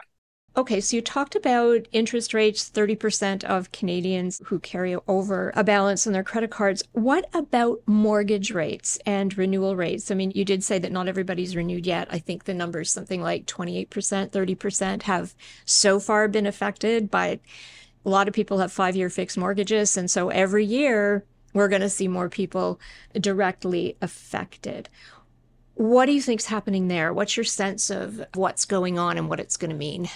Okay, 0.57 0.79
so 0.79 0.95
you 0.95 1.01
talked 1.01 1.35
about 1.35 1.85
interest 1.91 2.33
rates, 2.33 2.71
30% 2.73 3.43
of 3.43 3.73
Canadians 3.73 4.41
who 4.45 4.57
carry 4.59 4.95
over 5.05 5.51
a 5.53 5.65
balance 5.65 6.07
on 6.07 6.13
their 6.13 6.23
credit 6.23 6.49
cards. 6.49 6.81
What 6.93 7.25
about 7.33 7.81
mortgage 7.85 8.51
rates 8.51 8.97
and 9.05 9.37
renewal 9.37 9.75
rates? 9.75 10.09
I 10.09 10.15
mean, 10.15 10.31
you 10.33 10.45
did 10.45 10.63
say 10.63 10.79
that 10.79 10.93
not 10.93 11.09
everybody's 11.09 11.57
renewed 11.57 11.85
yet. 11.85 12.07
I 12.09 12.19
think 12.19 12.45
the 12.45 12.53
number 12.53 12.79
is 12.79 12.89
something 12.89 13.21
like 13.21 13.45
28%, 13.47 13.89
30% 13.89 15.01
have 15.01 15.35
so 15.65 15.99
far 15.99 16.29
been 16.29 16.47
affected 16.47 17.11
by 17.11 17.41
a 18.05 18.09
lot 18.09 18.29
of 18.29 18.33
people 18.33 18.59
have 18.59 18.71
five 18.71 18.95
year 18.95 19.09
fixed 19.09 19.37
mortgages. 19.37 19.97
And 19.97 20.09
so 20.09 20.29
every 20.29 20.63
year 20.63 21.25
we're 21.53 21.67
going 21.67 21.81
to 21.81 21.89
see 21.89 22.07
more 22.07 22.29
people 22.29 22.79
directly 23.19 23.97
affected. 24.01 24.87
What 25.73 26.05
do 26.05 26.13
you 26.13 26.21
think's 26.21 26.45
happening 26.45 26.87
there? 26.87 27.13
What's 27.13 27.35
your 27.35 27.43
sense 27.43 27.89
of 27.89 28.23
what's 28.35 28.63
going 28.63 28.97
on 28.97 29.17
and 29.17 29.27
what 29.27 29.41
it's 29.41 29.57
going 29.57 29.71
to 29.71 29.75
mean? 29.75 30.07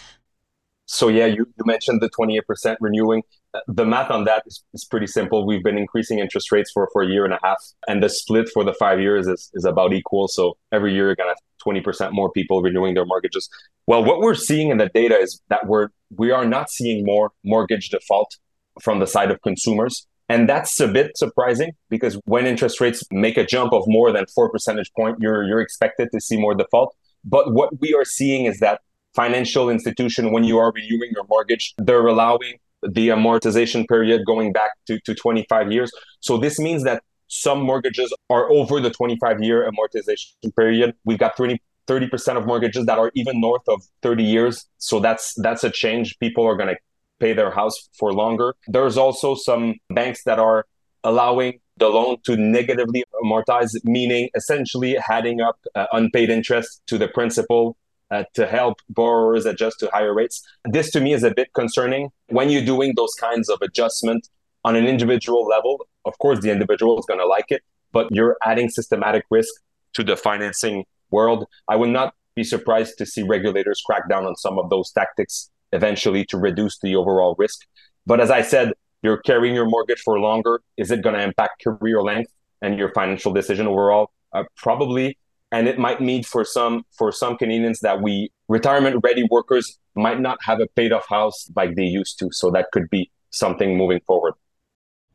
So 0.92 1.08
yeah, 1.08 1.28
you, 1.28 1.46
you 1.46 1.66
mentioned 1.66 2.02
the 2.02 2.10
28% 2.10 2.78
renewing. 2.80 3.22
The 3.68 3.86
math 3.86 4.10
on 4.10 4.24
that 4.24 4.42
is, 4.48 4.64
is 4.74 4.86
pretty 4.86 5.06
simple. 5.06 5.46
We've 5.46 5.64
been 5.64 5.78
increasing 5.78 6.18
interest 6.18 6.52
rates 6.52 6.72
for, 6.74 6.90
for 6.92 7.04
a 7.04 7.08
year 7.08 7.26
and 7.26 7.34
a 7.34 7.40
half, 7.44 7.58
and 7.88 8.02
the 8.02 8.10
split 8.10 8.50
for 8.50 8.64
the 8.64 8.74
five 8.74 9.00
years 9.00 9.28
is, 9.28 9.52
is 9.54 9.66
about 9.66 9.94
equal. 9.94 10.28
So 10.28 10.58
every 10.72 10.96
year 10.96 11.06
you're 11.06 11.16
gonna 11.16 11.30
have 11.30 11.38
20% 11.64 12.12
more 12.12 12.32
people 12.32 12.64
renewing 12.64 12.96
their 12.96 13.06
mortgages. 13.06 13.48
Well, 13.86 14.04
what 14.04 14.20
we're 14.20 14.34
seeing 14.34 14.70
in 14.70 14.80
the 14.80 14.90
data 14.90 15.16
is 15.16 15.40
that 15.50 15.68
we're 15.68 15.90
we 16.16 16.32
are 16.32 16.44
not 16.46 16.72
seeing 16.72 17.06
more 17.06 17.34
mortgage 17.44 17.90
default 17.90 18.38
from 18.82 19.00
the 19.00 19.06
side 19.06 19.30
of 19.30 19.40
consumers. 19.44 20.08
And 20.28 20.50
that's 20.50 20.80
a 20.80 20.88
bit 20.88 21.16
surprising 21.18 21.74
because 21.92 22.20
when 22.26 22.48
interest 22.48 22.82
rates 22.82 23.04
make 23.12 23.38
a 23.38 23.46
jump 23.46 23.74
of 23.74 23.84
more 23.86 24.12
than 24.12 24.26
four 24.34 24.50
percentage 24.50 24.92
point, 24.96 25.18
you're 25.20 25.44
you're 25.44 25.62
expected 25.62 26.10
to 26.14 26.20
see 26.20 26.38
more 26.38 26.56
default. 26.56 26.96
But 27.24 27.54
what 27.54 27.80
we 27.80 27.94
are 27.94 28.06
seeing 28.06 28.46
is 28.46 28.60
that 28.60 28.82
financial 29.14 29.70
institution, 29.70 30.32
when 30.32 30.44
you 30.44 30.58
are 30.58 30.72
renewing 30.72 31.12
your 31.14 31.26
mortgage, 31.30 31.74
they're 31.78 32.08
allowing 32.08 32.60
the 32.82 33.10
amortization 33.10 33.88
period 33.88 34.22
going 34.26 34.54
back 34.54 34.72
to, 34.88 35.00
to 35.02 35.14
25 35.14 35.72
years. 35.72 35.92
So 36.22 36.38
this 36.38 36.60
means 36.60 36.84
that 36.84 37.04
some 37.28 37.62
mortgages 37.62 38.14
are 38.30 38.50
over 38.52 38.80
the 38.80 38.90
25 38.90 39.42
year 39.42 39.70
amortization 39.70 40.56
period. 40.56 40.96
We've 41.06 41.18
got 41.18 41.38
30, 41.38 41.62
30% 41.88 42.38
of 42.38 42.46
mortgages 42.46 42.86
that 42.86 42.98
are 42.98 43.12
even 43.16 43.40
north 43.40 43.68
of 43.68 43.82
30 44.02 44.24
years. 44.24 44.66
So 44.78 45.00
that's 45.00 45.34
that's 45.36 45.64
a 45.64 45.70
change. 45.70 46.18
People 46.20 46.46
are 46.46 46.56
going 46.56 46.70
to 46.70 46.78
pay 47.20 47.34
their 47.34 47.52
house 47.52 47.90
for 47.98 48.14
longer. 48.14 48.56
There's 48.68 48.98
also 48.98 49.36
some 49.36 49.76
banks 49.90 50.24
that 50.24 50.40
are 50.40 50.66
allowing 51.04 51.60
the 51.78 51.88
loan 51.88 52.18
to 52.26 52.36
negatively 52.36 53.04
amortize, 53.24 53.72
meaning 53.84 54.30
essentially 54.36 54.98
adding 55.10 55.42
up 55.42 55.58
uh, 55.76 55.86
unpaid 55.94 56.30
interest 56.30 56.82
to 56.88 56.98
the 56.98 57.08
principal 57.08 57.78
uh, 58.12 58.24
to 58.34 58.48
help 58.48 58.80
borrowers 58.90 59.46
adjust 59.46 59.80
to 59.80 59.90
higher 59.92 60.14
rates. 60.14 60.42
This 60.66 60.92
to 60.92 61.00
me 61.00 61.14
is 61.14 61.24
a 61.24 61.32
bit 61.32 61.54
concerning. 61.54 62.10
When 62.28 62.50
you're 62.50 62.66
doing 62.66 62.94
those 62.96 63.14
kinds 63.14 63.50
of 63.50 63.62
adjustment 63.62 64.28
on 64.66 64.76
an 64.76 64.86
individual 64.86 65.46
level, 65.46 65.86
of 66.06 66.18
course, 66.20 66.40
the 66.40 66.52
individual 66.52 67.00
is 67.00 67.06
going 67.06 67.20
to 67.20 67.26
like 67.28 67.46
it, 67.50 67.62
but 67.92 68.08
you're 68.12 68.38
adding 68.44 68.70
systematic 68.70 69.26
risk 69.30 69.54
to 69.94 70.04
the 70.04 70.16
financing 70.16 70.86
world. 71.12 71.46
I 71.68 71.76
would 71.76 71.90
not 71.90 72.14
be 72.36 72.44
surprised 72.44 72.98
to 72.98 73.06
see 73.06 73.24
regulators 73.24 73.82
crack 73.86 74.10
down 74.10 74.26
on 74.26 74.36
some 74.36 74.60
of 74.60 74.70
those 74.70 74.92
tactics 74.92 75.50
eventually 75.72 76.26
to 76.26 76.38
reduce 76.38 76.80
the 76.80 76.96
overall 76.96 77.36
risk. 77.38 77.60
But 78.06 78.20
as 78.20 78.32
I 78.32 78.42
said, 78.42 78.74
you're 79.02 79.18
carrying 79.18 79.56
your 79.56 79.66
mortgage 79.66 80.00
for 80.00 80.20
longer. 80.20 80.62
Is 80.78 80.92
it 80.92 81.02
going 81.02 81.16
to 81.16 81.22
impact 81.22 81.64
career 81.64 82.02
length 82.02 82.32
and 82.62 82.78
your 82.78 82.92
financial 82.94 83.32
decision 83.34 83.68
overall? 83.68 84.12
Uh, 84.34 84.44
probably. 84.56 85.18
And 85.52 85.68
it 85.68 85.80
might 85.80 86.00
mean 86.00 86.24
for 86.24 86.46
some 86.46 86.84
for 86.96 87.12
some 87.12 87.38
Canadians 87.38 87.80
that 87.80 88.02
we 88.02 88.32
retirement 88.48 89.02
ready 89.04 89.28
workers 89.32 89.78
might 89.96 90.20
not 90.20 90.38
have 90.44 90.60
a 90.60 90.68
paid 90.68 90.92
off 90.92 91.08
house 91.10 91.50
like 91.56 91.76
they 91.76 91.84
used 91.84 92.20
to. 92.20 92.30
So 92.32 92.52
that 92.52 92.68
could 92.72 92.90
be 92.90 93.12
something 93.32 93.78
moving 93.78 94.00
forward. 94.06 94.34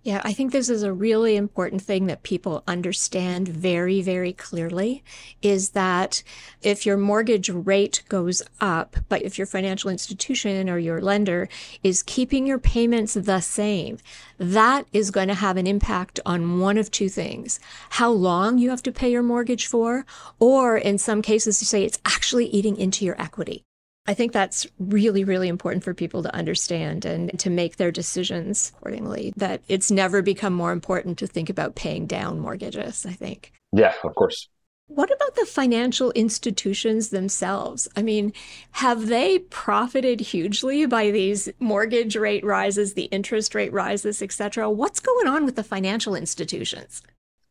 Yeah, 0.05 0.21
I 0.23 0.35
think 0.35 0.53
this 0.53 0.69
is 0.69 0.83
a 0.83 0.93
really 0.93 1.35
important 1.35 1.81
thing 1.81 2.05
that 2.07 2.23
people 2.23 2.62
understand 2.69 3.49
very, 3.49 4.03
very 4.03 4.35
clearly 4.35 5.03
is 5.40 5.71
that 5.71 6.23
if 6.61 6.85
your 6.85 6.99
mortgage 6.99 7.49
rate 7.49 8.03
goes 8.11 8.43
up, 8.61 8.97
but 9.09 9.23
if 9.23 9.38
your 9.38 9.47
financial 9.47 9.88
institution 9.88 10.69
or 10.69 10.77
your 10.77 11.01
lender 11.01 11.49
is 11.83 12.03
keeping 12.03 12.47
your 12.47 12.59
payments 12.59 13.14
the 13.14 13.40
same, 13.40 13.97
that 14.37 14.87
is 14.93 15.11
going 15.11 15.29
to 15.29 15.35
have 15.35 15.57
an 15.57 15.67
impact 15.67 16.21
on 16.27 16.61
one 16.61 16.77
of 16.77 16.90
two 16.90 17.09
things 17.09 17.59
how 17.88 18.11
long 18.11 18.59
you 18.59 18.69
have 18.69 18.83
to 18.83 18.93
pay 18.93 19.11
your 19.11 19.23
mortgage 19.23 19.67
for, 19.67 20.05
or 20.38 20.77
in 20.77 20.99
some 20.99 21.23
cases, 21.23 21.62
you 21.62 21.67
say 21.67 21.83
it's 21.83 22.01
actually 22.05 22.45
eating 22.49 22.77
into 22.77 23.07
your 23.07 23.19
equity. 23.19 23.64
I 24.07 24.12
think 24.14 24.33
that's 24.33 24.67
really, 24.79 25.25
really 25.25 25.49
important 25.49 25.83
for 25.83 25.95
people 25.95 26.23
to 26.23 26.35
understand 26.35 27.07
and 27.07 27.38
to 27.38 27.49
make 27.49 27.77
their 27.77 27.90
decisions 27.90 28.73
accordingly. 28.77 29.33
That 29.37 29.62
it's 29.69 29.90
never 29.90 30.21
become 30.21 30.53
more 30.53 30.73
important 30.73 31.19
to 31.19 31.27
think 31.27 31.49
about 31.49 31.75
paying 31.75 32.07
down 32.07 32.38
mortgages, 32.38 33.07
I 33.07 33.12
think. 33.12 33.53
Yeah, 33.73 33.95
of 34.03 34.14
course. 34.14 34.49
What 34.88 35.11
about 35.11 35.35
the 35.37 35.47
financial 35.47 36.11
institutions 36.11 37.09
themselves? 37.09 37.88
I 37.97 38.03
mean, 38.03 38.35
have 38.73 39.07
they 39.07 39.38
profited 39.38 40.21
hugely 40.21 40.85
by 40.85 41.11
these 41.11 41.49
mortgage 41.59 42.17
rate 42.17 42.45
rises, 42.45 42.93
the 42.93 43.05
interest 43.05 43.55
rate 43.55 43.73
rises, 43.73 44.21
etc.? 44.21 44.69
What's 44.71 45.01
going 45.01 45.27
on 45.27 45.47
with 45.47 45.57
the 45.57 45.64
financial 45.64 46.14
institutions? 46.14 47.03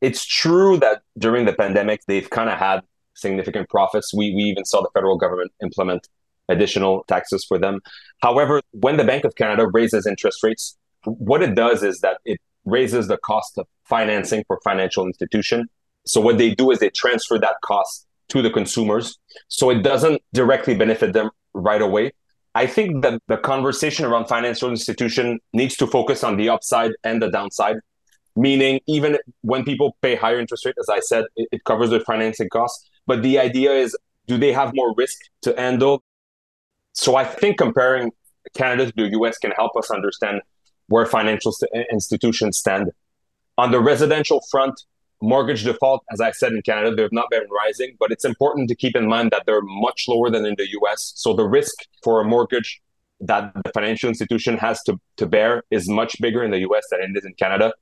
It's 0.01 0.23
true 0.23 0.77
that 0.77 1.01
during 1.17 1.45
the 1.45 1.53
pandemic, 1.53 2.01
they've 2.07 2.29
kind 2.29 2.51
of 2.51 2.59
had 2.59 2.81
significant 3.15 3.67
profits. 3.69 4.13
We, 4.13 4.35
we 4.35 4.43
even 4.43 4.63
saw 4.65 4.81
the 4.81 4.89
federal 4.93 5.17
government 5.17 5.51
implement 5.63 6.07
additional 6.49 7.03
taxes 7.07 7.45
for 7.45 7.57
them. 7.57 7.79
However, 8.21 8.61
when 8.71 8.97
the 8.97 9.03
Bank 9.03 9.23
of 9.23 9.35
Canada 9.35 9.67
raises 9.67 10.05
interest 10.05 10.43
rates, 10.43 10.77
what 11.05 11.41
it 11.41 11.55
does 11.55 11.83
is 11.83 11.99
that 12.01 12.17
it 12.25 12.39
raises 12.65 13.07
the 13.07 13.17
cost 13.17 13.57
of 13.57 13.67
financing 13.85 14.43
for 14.47 14.59
financial 14.63 15.05
institution. 15.05 15.67
So 16.05 16.21
what 16.21 16.37
they 16.37 16.53
do 16.53 16.71
is 16.71 16.79
they 16.79 16.89
transfer 16.89 17.37
that 17.39 17.55
cost 17.63 18.07
to 18.29 18.41
the 18.41 18.49
consumers. 18.49 19.17
So 19.47 19.69
it 19.69 19.83
doesn't 19.83 20.21
directly 20.33 20.75
benefit 20.75 21.13
them 21.13 21.29
right 21.53 21.81
away. 21.81 22.11
I 22.55 22.67
think 22.67 23.03
that 23.03 23.21
the 23.27 23.37
conversation 23.37 24.05
around 24.05 24.27
financial 24.27 24.69
institution 24.69 25.39
needs 25.53 25.75
to 25.77 25.87
focus 25.87 26.23
on 26.23 26.37
the 26.37 26.49
upside 26.49 26.91
and 27.03 27.21
the 27.21 27.29
downside. 27.29 27.77
Meaning, 28.35 28.79
even 28.87 29.17
when 29.41 29.63
people 29.63 29.95
pay 30.01 30.15
higher 30.15 30.39
interest 30.39 30.65
rate, 30.65 30.75
as 30.79 30.89
I 30.89 30.99
said, 30.99 31.25
it, 31.35 31.49
it 31.51 31.63
covers 31.65 31.89
their 31.91 31.99
financing 31.99 32.49
costs. 32.49 32.89
But 33.05 33.21
the 33.21 33.39
idea 33.39 33.73
is, 33.73 33.95
do 34.27 34.37
they 34.37 34.51
have 34.53 34.71
more 34.73 34.93
risk 34.95 35.17
to 35.43 35.53
handle 35.55 36.03
so 36.93 37.15
I 37.15 37.25
think 37.25 37.57
comparing 37.57 38.11
Canada 38.55 38.91
to 38.91 38.93
the 38.95 39.09
US 39.19 39.37
can 39.37 39.51
help 39.51 39.75
us 39.75 39.91
understand 39.91 40.41
where 40.87 41.05
financial 41.05 41.51
st- 41.51 41.71
institutions 41.91 42.57
stand. 42.57 42.91
On 43.57 43.71
the 43.71 43.79
residential 43.79 44.41
front, 44.51 44.79
mortgage 45.21 45.63
default, 45.63 46.03
as 46.11 46.19
I 46.21 46.31
said 46.31 46.51
in 46.51 46.61
Canada, 46.61 46.95
they've 46.95 47.11
not 47.11 47.29
been 47.29 47.45
rising, 47.49 47.95
but 47.99 48.11
it's 48.11 48.25
important 48.25 48.69
to 48.69 48.75
keep 48.75 48.95
in 48.95 49.07
mind 49.07 49.31
that 49.31 49.43
they're 49.45 49.61
much 49.61 50.05
lower 50.07 50.29
than 50.29 50.45
in 50.45 50.55
the 50.57 50.67
US. 50.81 51.13
So 51.15 51.33
the 51.33 51.47
risk 51.47 51.73
for 52.03 52.21
a 52.21 52.25
mortgage 52.25 52.81
that 53.21 53.53
the 53.63 53.71
financial 53.73 54.09
institution 54.09 54.57
has 54.57 54.83
to, 54.83 54.99
to 55.17 55.25
bear 55.25 55.63
is 55.71 55.87
much 55.87 56.19
bigger 56.19 56.43
in 56.43 56.51
the 56.51 56.59
US 56.69 56.83
than 56.91 57.01
it 57.01 57.17
is 57.17 57.25
in 57.25 57.33
Canada. 57.35 57.73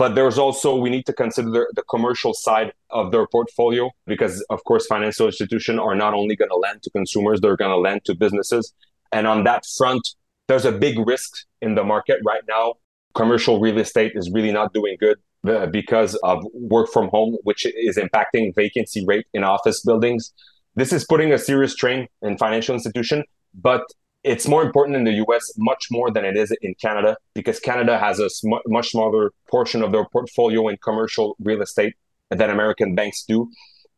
But 0.00 0.14
there's 0.14 0.38
also, 0.38 0.76
we 0.76 0.88
need 0.88 1.04
to 1.04 1.12
consider 1.12 1.68
the 1.74 1.82
commercial 1.82 2.32
side 2.32 2.72
of 2.88 3.12
their 3.12 3.26
portfolio 3.26 3.90
because, 4.06 4.42
of 4.48 4.64
course, 4.64 4.86
financial 4.86 5.26
institutions 5.26 5.78
are 5.78 5.94
not 5.94 6.14
only 6.14 6.36
going 6.36 6.48
to 6.48 6.56
lend 6.56 6.82
to 6.84 6.90
consumers, 6.90 7.42
they're 7.42 7.58
going 7.58 7.70
to 7.70 7.76
lend 7.76 8.06
to 8.06 8.14
businesses. 8.14 8.72
And 9.12 9.26
on 9.26 9.44
that 9.44 9.64
front, 9.76 10.00
there's 10.48 10.64
a 10.64 10.72
big 10.72 10.98
risk 11.06 11.30
in 11.60 11.74
the 11.74 11.84
market 11.84 12.18
right 12.24 12.40
now. 12.48 12.76
Commercial 13.14 13.60
real 13.60 13.76
estate 13.76 14.12
is 14.14 14.30
really 14.32 14.52
not 14.52 14.72
doing 14.72 14.96
good 14.98 15.18
uh, 15.46 15.66
because 15.66 16.14
of 16.22 16.46
work 16.54 16.88
from 16.88 17.08
home, 17.08 17.36
which 17.42 17.66
is 17.66 17.98
impacting 17.98 18.54
vacancy 18.54 19.04
rate 19.04 19.26
in 19.34 19.44
office 19.44 19.82
buildings. 19.82 20.32
This 20.76 20.94
is 20.94 21.04
putting 21.04 21.30
a 21.30 21.38
serious 21.38 21.74
strain 21.74 22.08
in 22.22 22.38
financial 22.38 22.74
institution, 22.74 23.22
but 23.52 23.82
it's 24.22 24.46
more 24.46 24.62
important 24.62 24.96
in 24.96 25.04
the 25.04 25.12
US 25.24 25.52
much 25.56 25.86
more 25.90 26.10
than 26.10 26.24
it 26.24 26.36
is 26.36 26.54
in 26.62 26.74
Canada 26.74 27.16
because 27.34 27.58
Canada 27.58 27.98
has 27.98 28.18
a 28.18 28.28
sm- 28.28 28.64
much 28.66 28.90
smaller 28.90 29.32
portion 29.50 29.82
of 29.82 29.92
their 29.92 30.04
portfolio 30.06 30.68
in 30.68 30.76
commercial 30.78 31.36
real 31.40 31.62
estate 31.62 31.94
than 32.30 32.50
American 32.50 32.94
banks 32.94 33.24
do. 33.24 33.50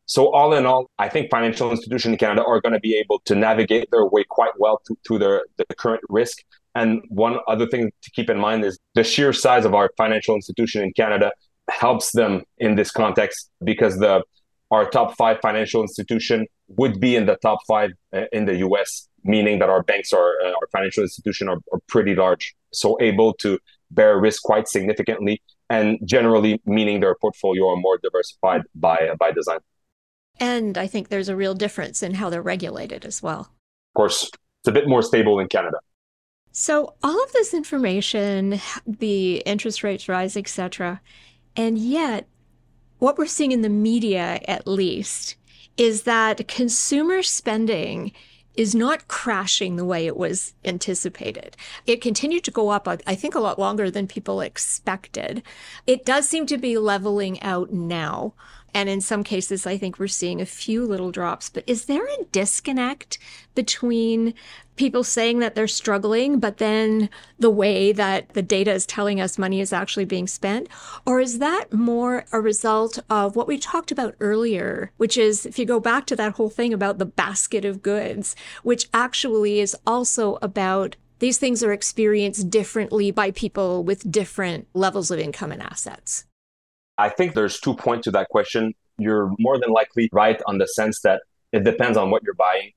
So 0.05 0.33
all 0.33 0.53
in 0.53 0.65
all, 0.65 0.89
I 0.99 1.07
think 1.07 1.29
financial 1.29 1.71
institutions 1.71 2.13
in 2.13 2.17
Canada 2.17 2.43
are 2.45 2.59
going 2.59 2.73
to 2.73 2.79
be 2.79 2.95
able 2.97 3.21
to 3.25 3.35
navigate 3.35 3.89
their 3.91 4.05
way 4.05 4.23
quite 4.23 4.51
well 4.57 4.81
through, 5.05 5.19
the, 5.19 5.43
the 5.57 5.75
current 5.75 6.01
risk. 6.09 6.39
And 6.75 7.01
one 7.09 7.37
other 7.47 7.67
thing 7.67 7.91
to 8.01 8.11
keep 8.11 8.29
in 8.29 8.37
mind 8.37 8.65
is 8.65 8.77
the 8.95 9.03
sheer 9.03 9.31
size 9.31 9.63
of 9.65 9.73
our 9.73 9.91
financial 9.97 10.35
institution 10.35 10.81
in 10.83 10.91
Canada 10.93 11.31
helps 11.69 12.11
them 12.11 12.43
in 12.57 12.75
this 12.75 12.91
context 12.91 13.49
because 13.63 13.97
the 13.97 14.23
our 14.71 14.89
top 14.89 15.15
five 15.15 15.37
financial 15.39 15.81
institution 15.83 16.47
would 16.77 16.99
be 16.99 17.15
in 17.15 17.25
the 17.25 17.35
top 17.35 17.59
five 17.67 17.91
uh, 18.13 18.25
in 18.31 18.45
the 18.45 18.57
US 18.57 19.07
meaning 19.23 19.59
that 19.59 19.69
our 19.69 19.83
banks 19.83 20.13
are 20.13 20.33
uh, 20.43 20.49
our 20.49 20.67
financial 20.71 21.03
institution 21.03 21.47
are, 21.47 21.59
are 21.71 21.79
pretty 21.87 22.15
large, 22.15 22.55
so 22.71 22.97
able 23.01 23.33
to 23.33 23.59
bear 23.91 24.19
risk 24.19 24.43
quite 24.43 24.67
significantly, 24.67 25.41
and 25.69 25.99
generally 26.05 26.61
meaning 26.65 26.99
their 26.99 27.15
portfolio 27.15 27.69
are 27.69 27.77
more 27.77 27.97
diversified 27.97 28.63
by 28.75 29.09
by 29.19 29.31
design. 29.31 29.59
And 30.39 30.77
I 30.77 30.87
think 30.87 31.09
there's 31.09 31.29
a 31.29 31.35
real 31.35 31.53
difference 31.53 32.01
in 32.01 32.15
how 32.15 32.29
they're 32.29 32.41
regulated 32.41 33.05
as 33.05 33.21
well. 33.21 33.41
Of 33.41 33.95
course, 33.95 34.23
it's 34.23 34.67
a 34.67 34.71
bit 34.71 34.87
more 34.87 35.03
stable 35.03 35.39
in 35.39 35.47
Canada. 35.47 35.77
So 36.51 36.95
all 37.01 37.23
of 37.23 37.31
this 37.33 37.53
information, 37.53 38.59
the 38.85 39.37
interest 39.37 39.83
rates 39.83 40.07
rise, 40.07 40.37
etc., 40.37 41.01
and 41.55 41.77
yet 41.77 42.27
what 42.99 43.17
we're 43.17 43.25
seeing 43.27 43.51
in 43.51 43.61
the 43.61 43.69
media, 43.69 44.39
at 44.47 44.67
least, 44.67 45.35
is 45.77 46.03
that 46.03 46.47
consumer 46.47 47.23
spending 47.23 48.11
is 48.55 48.75
not 48.75 49.07
crashing 49.07 49.75
the 49.75 49.85
way 49.85 50.05
it 50.05 50.15
was 50.15 50.53
anticipated. 50.63 51.57
It 51.87 52.01
continued 52.01 52.43
to 52.43 52.51
go 52.51 52.69
up, 52.69 52.87
I 52.87 53.15
think, 53.15 53.33
a 53.33 53.39
lot 53.39 53.57
longer 53.57 53.89
than 53.89 54.07
people 54.07 54.41
expected. 54.41 55.41
It 55.87 56.05
does 56.05 56.29
seem 56.29 56.45
to 56.47 56.57
be 56.57 56.77
leveling 56.77 57.41
out 57.41 57.73
now. 57.73 58.33
And 58.73 58.89
in 58.89 59.01
some 59.01 59.23
cases, 59.23 59.67
I 59.67 59.77
think 59.77 59.99
we're 59.99 60.07
seeing 60.07 60.41
a 60.41 60.45
few 60.45 60.85
little 60.85 61.11
drops. 61.11 61.49
But 61.49 61.63
is 61.67 61.85
there 61.85 62.05
a 62.05 62.23
disconnect 62.31 63.19
between 63.55 64.33
people 64.75 65.03
saying 65.03 65.39
that 65.39 65.53
they're 65.53 65.67
struggling, 65.67 66.39
but 66.39 66.57
then 66.57 67.09
the 67.37 67.49
way 67.49 67.91
that 67.91 68.33
the 68.33 68.41
data 68.41 68.71
is 68.71 68.85
telling 68.85 69.21
us 69.21 69.37
money 69.37 69.61
is 69.61 69.71
actually 69.71 70.05
being 70.05 70.27
spent? 70.27 70.67
Or 71.05 71.19
is 71.19 71.39
that 71.39 71.71
more 71.71 72.25
a 72.31 72.41
result 72.41 72.99
of 73.09 73.35
what 73.35 73.47
we 73.47 73.57
talked 73.59 73.91
about 73.91 74.15
earlier, 74.19 74.91
which 74.97 75.17
is 75.17 75.45
if 75.45 75.59
you 75.59 75.65
go 75.65 75.79
back 75.79 76.05
to 76.07 76.15
that 76.15 76.33
whole 76.33 76.49
thing 76.49 76.73
about 76.73 76.97
the 76.97 77.05
basket 77.05 77.65
of 77.65 77.83
goods, 77.83 78.35
which 78.63 78.89
actually 78.93 79.59
is 79.59 79.75
also 79.85 80.39
about 80.41 80.95
these 81.19 81.37
things 81.37 81.63
are 81.63 81.71
experienced 81.71 82.49
differently 82.49 83.11
by 83.11 83.31
people 83.31 83.83
with 83.83 84.11
different 84.11 84.67
levels 84.73 85.11
of 85.11 85.19
income 85.19 85.51
and 85.51 85.61
assets? 85.61 86.25
I 86.97 87.09
think 87.09 87.33
there's 87.33 87.59
two 87.59 87.75
points 87.75 88.05
to 88.05 88.11
that 88.11 88.29
question. 88.29 88.73
You're 88.97 89.31
more 89.39 89.59
than 89.59 89.71
likely 89.71 90.09
right 90.11 90.39
on 90.45 90.57
the 90.59 90.67
sense 90.67 91.01
that 91.01 91.23
it 91.51 91.63
depends 91.63 91.97
on 91.97 92.11
what 92.11 92.23
you're 92.23 92.35
buying. 92.35 92.71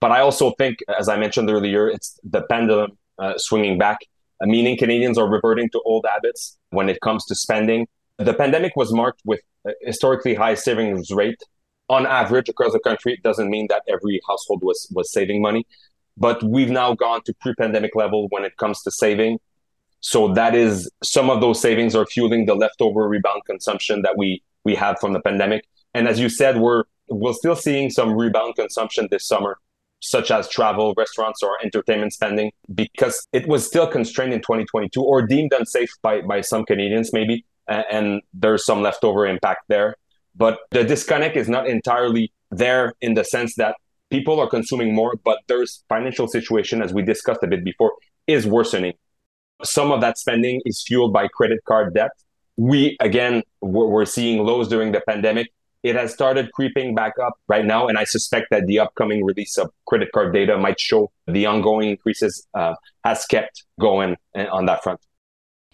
But 0.00 0.10
I 0.10 0.20
also 0.20 0.50
think, 0.58 0.78
as 0.98 1.08
I 1.08 1.16
mentioned 1.16 1.48
earlier, 1.48 1.88
it's 1.88 2.18
the 2.24 2.42
pendulum 2.42 2.98
uh, 3.18 3.34
swinging 3.36 3.78
back, 3.78 3.98
meaning 4.40 4.76
Canadians 4.76 5.16
are 5.16 5.28
reverting 5.28 5.70
to 5.70 5.80
old 5.84 6.04
habits 6.08 6.58
when 6.70 6.88
it 6.88 7.00
comes 7.00 7.24
to 7.26 7.34
spending. 7.34 7.86
The 8.18 8.34
pandemic 8.34 8.74
was 8.76 8.92
marked 8.92 9.22
with 9.24 9.40
historically 9.80 10.34
high 10.34 10.54
savings 10.54 11.10
rate. 11.10 11.40
On 11.88 12.06
average, 12.06 12.48
across 12.48 12.72
the 12.72 12.80
country, 12.80 13.12
it 13.12 13.22
doesn't 13.22 13.50
mean 13.50 13.66
that 13.68 13.82
every 13.88 14.20
household 14.28 14.62
was, 14.62 14.88
was 14.92 15.12
saving 15.12 15.42
money, 15.42 15.66
but 16.16 16.42
we've 16.42 16.70
now 16.70 16.94
gone 16.94 17.22
to 17.24 17.34
pre-pandemic 17.40 17.94
level 17.94 18.26
when 18.30 18.44
it 18.44 18.56
comes 18.56 18.82
to 18.82 18.90
saving. 18.90 19.38
So 20.02 20.32
that 20.34 20.54
is 20.54 20.90
some 21.02 21.30
of 21.30 21.40
those 21.40 21.60
savings 21.60 21.94
are 21.94 22.04
fueling 22.04 22.46
the 22.46 22.54
leftover 22.54 23.08
rebound 23.08 23.42
consumption 23.46 24.02
that 24.02 24.16
we 24.16 24.42
we 24.64 24.74
had 24.74 24.98
from 24.98 25.12
the 25.12 25.20
pandemic. 25.20 25.64
And 25.94 26.06
as 26.08 26.20
you 26.20 26.28
said, 26.28 26.58
we're 26.58 26.84
we're 27.08 27.32
still 27.32 27.56
seeing 27.56 27.88
some 27.88 28.14
rebound 28.14 28.56
consumption 28.56 29.08
this 29.10 29.26
summer, 29.26 29.58
such 30.00 30.30
as 30.30 30.48
travel, 30.48 30.92
restaurants, 30.96 31.42
or 31.42 31.56
entertainment 31.62 32.12
spending, 32.12 32.50
because 32.74 33.26
it 33.32 33.46
was 33.46 33.64
still 33.64 33.86
constrained 33.86 34.32
in 34.32 34.40
2022 34.40 35.00
or 35.00 35.24
deemed 35.24 35.52
unsafe 35.52 35.90
by 36.02 36.20
by 36.20 36.40
some 36.40 36.64
Canadians, 36.64 37.12
maybe. 37.12 37.44
And 37.68 38.22
there's 38.34 38.66
some 38.66 38.82
leftover 38.82 39.24
impact 39.24 39.62
there. 39.68 39.96
But 40.34 40.58
the 40.70 40.82
disconnect 40.82 41.36
is 41.36 41.48
not 41.48 41.68
entirely 41.68 42.32
there 42.50 42.94
in 43.00 43.14
the 43.14 43.24
sense 43.24 43.54
that 43.54 43.76
people 44.10 44.40
are 44.40 44.48
consuming 44.48 44.94
more, 44.94 45.14
but 45.24 45.38
their 45.46 45.64
financial 45.88 46.26
situation, 46.26 46.82
as 46.82 46.92
we 46.92 47.02
discussed 47.02 47.42
a 47.44 47.46
bit 47.46 47.62
before, 47.64 47.92
is 48.26 48.46
worsening. 48.46 48.94
Some 49.64 49.92
of 49.92 50.00
that 50.00 50.18
spending 50.18 50.60
is 50.64 50.82
fueled 50.82 51.12
by 51.12 51.28
credit 51.28 51.60
card 51.64 51.94
debt. 51.94 52.10
We, 52.56 52.96
again, 53.00 53.42
we're 53.60 54.04
seeing 54.04 54.44
lows 54.44 54.68
during 54.68 54.92
the 54.92 55.00
pandemic. 55.06 55.48
It 55.82 55.96
has 55.96 56.12
started 56.12 56.52
creeping 56.52 56.94
back 56.94 57.14
up 57.20 57.34
right 57.48 57.64
now, 57.64 57.88
and 57.88 57.98
I 57.98 58.04
suspect 58.04 58.48
that 58.50 58.66
the 58.66 58.78
upcoming 58.78 59.24
release 59.24 59.58
of 59.58 59.70
credit 59.86 60.12
card 60.12 60.32
data 60.32 60.56
might 60.56 60.78
show 60.78 61.10
the 61.26 61.46
ongoing 61.46 61.90
increases 61.90 62.46
uh, 62.54 62.74
has 63.04 63.24
kept 63.24 63.64
going 63.80 64.16
uh, 64.36 64.46
on 64.52 64.66
that 64.66 64.82
front. 64.84 65.00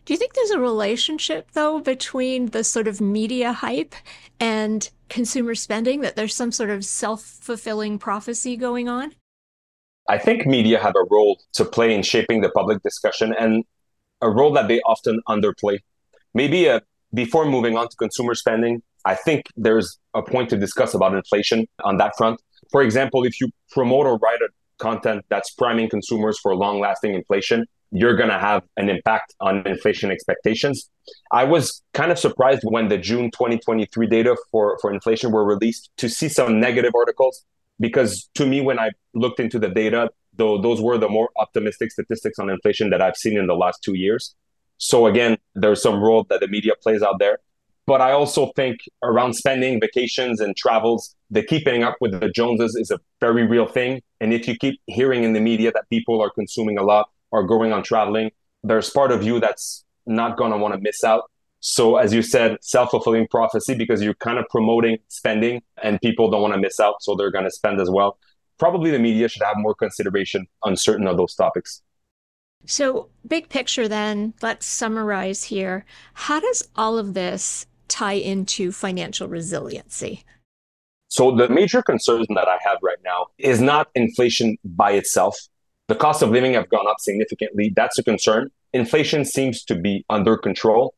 Do 0.06 0.14
you 0.14 0.18
think 0.18 0.32
there's 0.32 0.50
a 0.50 0.58
relationship, 0.58 1.50
though, 1.52 1.80
between 1.80 2.46
the 2.46 2.64
sort 2.64 2.88
of 2.88 2.98
media 2.98 3.52
hype 3.52 3.94
and 4.40 4.88
consumer 5.10 5.54
spending, 5.54 6.00
that 6.00 6.16
there's 6.16 6.34
some 6.34 6.52
sort 6.52 6.70
of 6.70 6.82
self 6.86 7.22
fulfilling 7.22 7.98
prophecy 7.98 8.56
going 8.56 8.88
on? 8.88 9.12
I 10.08 10.16
think 10.16 10.46
media 10.46 10.80
have 10.80 10.94
a 10.96 11.04
role 11.10 11.38
to 11.52 11.66
play 11.66 11.94
in 11.94 12.02
shaping 12.02 12.40
the 12.40 12.48
public 12.48 12.82
discussion 12.82 13.34
and 13.38 13.64
a 14.20 14.30
role 14.30 14.52
that 14.52 14.68
they 14.68 14.80
often 14.80 15.20
underplay. 15.28 15.78
Maybe 16.34 16.68
uh, 16.68 16.80
before 17.14 17.46
moving 17.46 17.76
on 17.76 17.88
to 17.88 17.96
consumer 17.96 18.34
spending, 18.34 18.82
I 19.04 19.14
think 19.14 19.46
there's 19.56 19.98
a 20.14 20.22
point 20.22 20.50
to 20.50 20.56
discuss 20.56 20.94
about 20.94 21.14
inflation 21.14 21.66
on 21.84 21.96
that 21.98 22.16
front. 22.16 22.40
For 22.70 22.82
example, 22.82 23.24
if 23.24 23.40
you 23.40 23.50
promote 23.70 24.06
or 24.06 24.18
write 24.18 24.40
a 24.40 24.48
content 24.78 25.24
that's 25.28 25.50
priming 25.50 25.88
consumers 25.88 26.38
for 26.38 26.54
long 26.54 26.80
lasting 26.80 27.14
inflation, 27.14 27.66
you're 27.90 28.16
going 28.16 28.28
to 28.28 28.38
have 28.38 28.62
an 28.76 28.90
impact 28.90 29.34
on 29.40 29.66
inflation 29.66 30.10
expectations. 30.10 30.90
I 31.32 31.44
was 31.44 31.82
kind 31.94 32.12
of 32.12 32.18
surprised 32.18 32.62
when 32.64 32.88
the 32.88 32.98
June 32.98 33.30
2023 33.30 34.06
data 34.06 34.36
for, 34.50 34.78
for 34.80 34.92
inflation 34.92 35.32
were 35.32 35.44
released 35.44 35.90
to 35.96 36.08
see 36.08 36.28
some 36.28 36.60
negative 36.60 36.92
articles 36.94 37.44
because 37.80 38.28
to 38.34 38.46
me, 38.46 38.60
when 38.60 38.78
I 38.78 38.90
looked 39.14 39.40
into 39.40 39.58
the 39.58 39.68
data, 39.68 40.10
though 40.38 40.60
those 40.60 40.80
were 40.80 40.96
the 40.98 41.08
more 41.08 41.30
optimistic 41.36 41.90
statistics 41.92 42.38
on 42.38 42.48
inflation 42.48 42.90
that 42.90 43.02
I've 43.02 43.16
seen 43.16 43.36
in 43.36 43.46
the 43.46 43.54
last 43.54 43.82
two 43.82 43.94
years. 43.94 44.34
So 44.78 45.06
again, 45.06 45.36
there's 45.54 45.82
some 45.82 46.00
role 46.00 46.24
that 46.30 46.40
the 46.40 46.48
media 46.48 46.72
plays 46.80 47.02
out 47.02 47.18
there. 47.18 47.38
But 47.86 48.02
I 48.02 48.12
also 48.12 48.52
think 48.54 48.80
around 49.02 49.32
spending, 49.32 49.80
vacations, 49.80 50.40
and 50.40 50.54
travels, 50.54 51.16
the 51.30 51.42
keeping 51.42 51.82
up 51.82 51.96
with 52.02 52.20
the 52.20 52.28
Joneses 52.28 52.76
is 52.76 52.90
a 52.90 52.98
very 53.18 53.46
real 53.46 53.66
thing. 53.66 54.02
And 54.20 54.34
if 54.34 54.46
you 54.46 54.56
keep 54.56 54.78
hearing 54.86 55.24
in 55.24 55.32
the 55.32 55.40
media 55.40 55.72
that 55.72 55.88
people 55.88 56.20
are 56.20 56.28
consuming 56.30 56.78
a 56.78 56.82
lot, 56.82 57.08
are 57.32 57.42
going 57.42 57.72
on 57.72 57.82
traveling, 57.82 58.30
there's 58.62 58.90
part 58.90 59.10
of 59.10 59.22
you 59.22 59.40
that's 59.40 59.84
not 60.06 60.36
going 60.36 60.52
to 60.52 60.58
want 60.58 60.74
to 60.74 60.80
miss 60.80 61.02
out. 61.02 61.30
So, 61.60 61.96
as 61.96 62.12
you 62.12 62.20
said, 62.22 62.58
self 62.60 62.90
fulfilling 62.90 63.26
prophecy 63.26 63.74
because 63.74 64.02
you're 64.02 64.14
kind 64.14 64.38
of 64.38 64.44
promoting 64.50 64.98
spending 65.08 65.62
and 65.82 66.00
people 66.00 66.30
don't 66.30 66.42
want 66.42 66.54
to 66.54 66.60
miss 66.60 66.78
out. 66.78 67.02
So, 67.02 67.16
they're 67.16 67.32
going 67.32 67.46
to 67.46 67.50
spend 67.50 67.80
as 67.80 67.90
well. 67.90 68.18
Probably 68.58 68.90
the 68.90 68.98
media 68.98 69.28
should 69.28 69.42
have 69.42 69.56
more 69.56 69.74
consideration 69.74 70.46
on 70.62 70.76
certain 70.76 71.06
of 71.06 71.16
those 71.16 71.34
topics. 71.34 71.82
So, 72.66 73.08
big 73.26 73.48
picture 73.48 73.88
then, 73.88 74.34
let's 74.42 74.66
summarize 74.66 75.44
here. 75.44 75.84
How 76.14 76.40
does 76.40 76.68
all 76.76 76.98
of 76.98 77.14
this 77.14 77.66
tie 77.86 78.14
into 78.14 78.72
financial 78.72 79.28
resiliency? 79.28 80.24
So, 81.08 81.34
the 81.34 81.48
major 81.48 81.82
concern 81.82 82.26
that 82.30 82.48
I 82.48 82.58
have 82.62 82.78
right 82.82 82.98
now 83.04 83.28
is 83.38 83.60
not 83.60 83.88
inflation 83.94 84.56
by 84.64 84.92
itself. 84.92 85.38
The 85.86 85.94
cost 85.94 86.22
of 86.22 86.30
living 86.30 86.54
have 86.54 86.68
gone 86.68 86.86
up 86.86 86.96
significantly. 86.98 87.72
That's 87.74 87.98
a 87.98 88.02
concern. 88.02 88.50
Inflation 88.74 89.24
seems 89.24 89.64
to 89.64 89.74
be 89.74 90.04
under 90.10 90.36
control. 90.36 90.94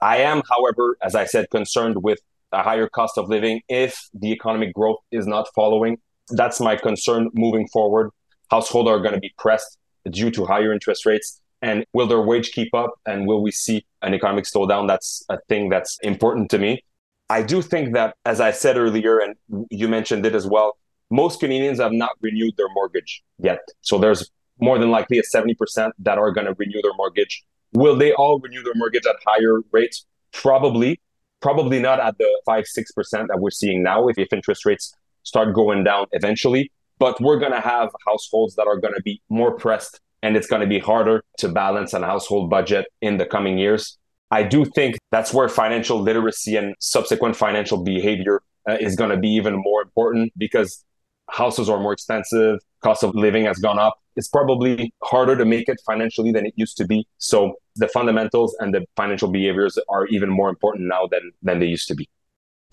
I 0.00 0.18
am, 0.18 0.42
however, 0.48 0.96
as 1.02 1.14
I 1.14 1.24
said, 1.24 1.50
concerned 1.50 2.02
with 2.02 2.20
a 2.52 2.62
higher 2.62 2.88
cost 2.88 3.18
of 3.18 3.28
living 3.28 3.62
if 3.68 4.08
the 4.14 4.30
economic 4.32 4.74
growth 4.74 4.98
is 5.10 5.26
not 5.26 5.48
following. 5.54 5.98
That's 6.30 6.60
my 6.60 6.76
concern 6.76 7.28
moving 7.34 7.68
forward. 7.68 8.10
Households 8.50 8.88
are 8.88 8.98
going 8.98 9.14
to 9.14 9.20
be 9.20 9.32
pressed 9.38 9.78
due 10.10 10.30
to 10.30 10.44
higher 10.44 10.72
interest 10.72 11.06
rates. 11.06 11.40
And 11.62 11.86
will 11.92 12.06
their 12.06 12.20
wage 12.20 12.50
keep 12.52 12.74
up? 12.74 12.92
And 13.06 13.26
will 13.26 13.42
we 13.42 13.50
see 13.50 13.86
an 14.02 14.14
economic 14.14 14.44
slowdown? 14.44 14.88
That's 14.88 15.24
a 15.28 15.38
thing 15.48 15.68
that's 15.68 15.98
important 16.02 16.50
to 16.50 16.58
me. 16.58 16.84
I 17.30 17.42
do 17.42 17.62
think 17.62 17.94
that, 17.94 18.16
as 18.26 18.40
I 18.40 18.50
said 18.50 18.76
earlier, 18.76 19.18
and 19.18 19.36
you 19.70 19.88
mentioned 19.88 20.26
it 20.26 20.34
as 20.34 20.46
well, 20.46 20.76
most 21.10 21.40
Canadians 21.40 21.78
have 21.78 21.92
not 21.92 22.10
renewed 22.20 22.54
their 22.56 22.68
mortgage 22.74 23.22
yet. 23.38 23.60
So 23.80 23.98
there's 23.98 24.30
more 24.60 24.78
than 24.78 24.90
likely 24.90 25.18
a 25.18 25.22
70% 25.22 25.92
that 26.00 26.18
are 26.18 26.30
going 26.30 26.46
to 26.46 26.54
renew 26.58 26.80
their 26.82 26.94
mortgage. 26.94 27.44
Will 27.72 27.96
they 27.96 28.12
all 28.12 28.38
renew 28.38 28.62
their 28.62 28.74
mortgage 28.74 29.06
at 29.06 29.16
higher 29.26 29.60
rates? 29.70 30.04
Probably. 30.32 31.00
Probably 31.40 31.80
not 31.80 32.00
at 32.00 32.18
the 32.18 32.28
5 32.44 32.64
6% 32.64 33.28
that 33.28 33.38
we're 33.40 33.50
seeing 33.50 33.82
now 33.82 34.08
if, 34.08 34.18
if 34.18 34.32
interest 34.32 34.64
rates 34.64 34.94
start 35.22 35.54
going 35.54 35.84
down 35.84 36.06
eventually. 36.12 36.70
But 36.98 37.20
we're 37.20 37.38
going 37.38 37.52
to 37.52 37.60
have 37.60 37.90
households 38.06 38.54
that 38.56 38.66
are 38.66 38.78
going 38.78 38.94
to 38.94 39.02
be 39.02 39.20
more 39.28 39.56
pressed 39.56 40.00
and 40.22 40.36
it's 40.36 40.46
going 40.46 40.60
to 40.60 40.68
be 40.68 40.78
harder 40.78 41.24
to 41.38 41.48
balance 41.48 41.92
an 41.94 42.02
household 42.02 42.48
budget 42.48 42.86
in 43.00 43.16
the 43.18 43.26
coming 43.26 43.58
years. 43.58 43.98
I 44.30 44.44
do 44.44 44.64
think 44.64 44.96
that's 45.10 45.34
where 45.34 45.48
financial 45.48 46.00
literacy 46.00 46.56
and 46.56 46.74
subsequent 46.78 47.36
financial 47.36 47.82
behavior 47.82 48.40
uh, 48.68 48.78
is 48.80 48.96
going 48.96 49.10
to 49.10 49.16
be 49.16 49.28
even 49.28 49.54
more 49.56 49.82
important 49.82 50.32
because 50.38 50.84
houses 51.28 51.68
are 51.68 51.80
more 51.80 51.92
expensive, 51.92 52.60
cost 52.82 53.02
of 53.02 53.14
living 53.14 53.44
has 53.44 53.58
gone 53.58 53.78
up. 53.78 53.94
It's 54.16 54.28
probably 54.28 54.92
harder 55.02 55.36
to 55.36 55.44
make 55.44 55.68
it 55.68 55.80
financially 55.84 56.32
than 56.32 56.46
it 56.46 56.54
used 56.56 56.76
to 56.78 56.86
be. 56.86 57.06
So 57.18 57.54
the 57.76 57.88
fundamentals 57.88 58.54
and 58.60 58.72
the 58.74 58.84
financial 58.96 59.30
behaviors 59.30 59.78
are 59.88 60.06
even 60.06 60.30
more 60.30 60.48
important 60.48 60.88
now 60.88 61.06
than 61.10 61.32
than 61.42 61.58
they 61.58 61.66
used 61.66 61.88
to 61.88 61.94
be. 61.94 62.08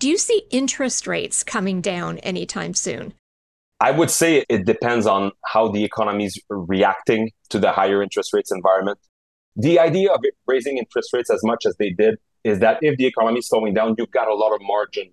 Do 0.00 0.08
you 0.08 0.16
see 0.16 0.44
interest 0.48 1.06
rates 1.06 1.44
coming 1.44 1.82
down 1.82 2.20
anytime 2.20 2.72
soon? 2.72 3.12
I 3.80 3.90
would 3.90 4.10
say 4.10 4.46
it 4.48 4.64
depends 4.64 5.06
on 5.06 5.32
how 5.44 5.68
the 5.68 5.84
economy 5.84 6.24
is 6.24 6.40
reacting 6.48 7.32
to 7.50 7.58
the 7.58 7.70
higher 7.70 8.02
interest 8.02 8.32
rates 8.32 8.50
environment. 8.50 8.98
The 9.56 9.78
idea 9.78 10.10
of 10.10 10.20
raising 10.46 10.78
interest 10.78 11.12
rates 11.12 11.28
as 11.28 11.42
much 11.44 11.66
as 11.66 11.76
they 11.76 11.90
did 11.90 12.14
is 12.44 12.60
that 12.60 12.78
if 12.80 12.96
the 12.96 13.04
economy 13.04 13.40
is 13.40 13.48
slowing 13.48 13.74
down, 13.74 13.94
you've 13.98 14.10
got 14.10 14.26
a 14.26 14.34
lot 14.34 14.54
of 14.54 14.62
margin, 14.62 15.12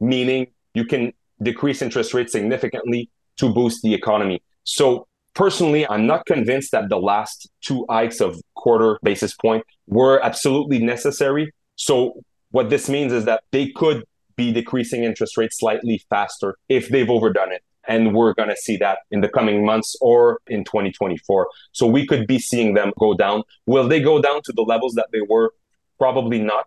meaning 0.00 0.46
you 0.72 0.86
can 0.86 1.12
decrease 1.42 1.82
interest 1.82 2.14
rates 2.14 2.32
significantly 2.32 3.10
to 3.36 3.52
boost 3.52 3.82
the 3.82 3.92
economy. 3.92 4.42
So 4.64 5.06
personally, 5.34 5.86
I'm 5.86 6.06
not 6.06 6.24
convinced 6.24 6.72
that 6.72 6.88
the 6.88 6.96
last 6.96 7.50
two 7.60 7.84
hikes 7.90 8.22
of 8.22 8.40
quarter 8.54 8.98
basis 9.02 9.34
point 9.34 9.64
were 9.88 10.24
absolutely 10.24 10.78
necessary. 10.78 11.52
So 11.76 12.22
what 12.50 12.70
this 12.70 12.88
means 12.88 13.12
is 13.12 13.26
that 13.26 13.42
they 13.50 13.68
could 13.68 14.04
be 14.36 14.52
decreasing 14.52 15.04
interest 15.04 15.36
rates 15.36 15.58
slightly 15.58 16.02
faster 16.10 16.56
if 16.68 16.88
they've 16.88 17.10
overdone 17.10 17.52
it. 17.52 17.62
And 17.88 18.14
we're 18.14 18.32
going 18.34 18.48
to 18.48 18.56
see 18.56 18.76
that 18.76 18.98
in 19.10 19.22
the 19.22 19.28
coming 19.28 19.64
months 19.66 19.96
or 20.00 20.38
in 20.46 20.62
2024. 20.64 21.48
So 21.72 21.86
we 21.86 22.06
could 22.06 22.26
be 22.26 22.38
seeing 22.38 22.74
them 22.74 22.92
go 22.98 23.14
down. 23.14 23.42
Will 23.66 23.88
they 23.88 24.00
go 24.00 24.22
down 24.22 24.40
to 24.44 24.52
the 24.52 24.62
levels 24.62 24.94
that 24.94 25.08
they 25.12 25.20
were? 25.20 25.52
Probably 25.98 26.40
not. 26.40 26.66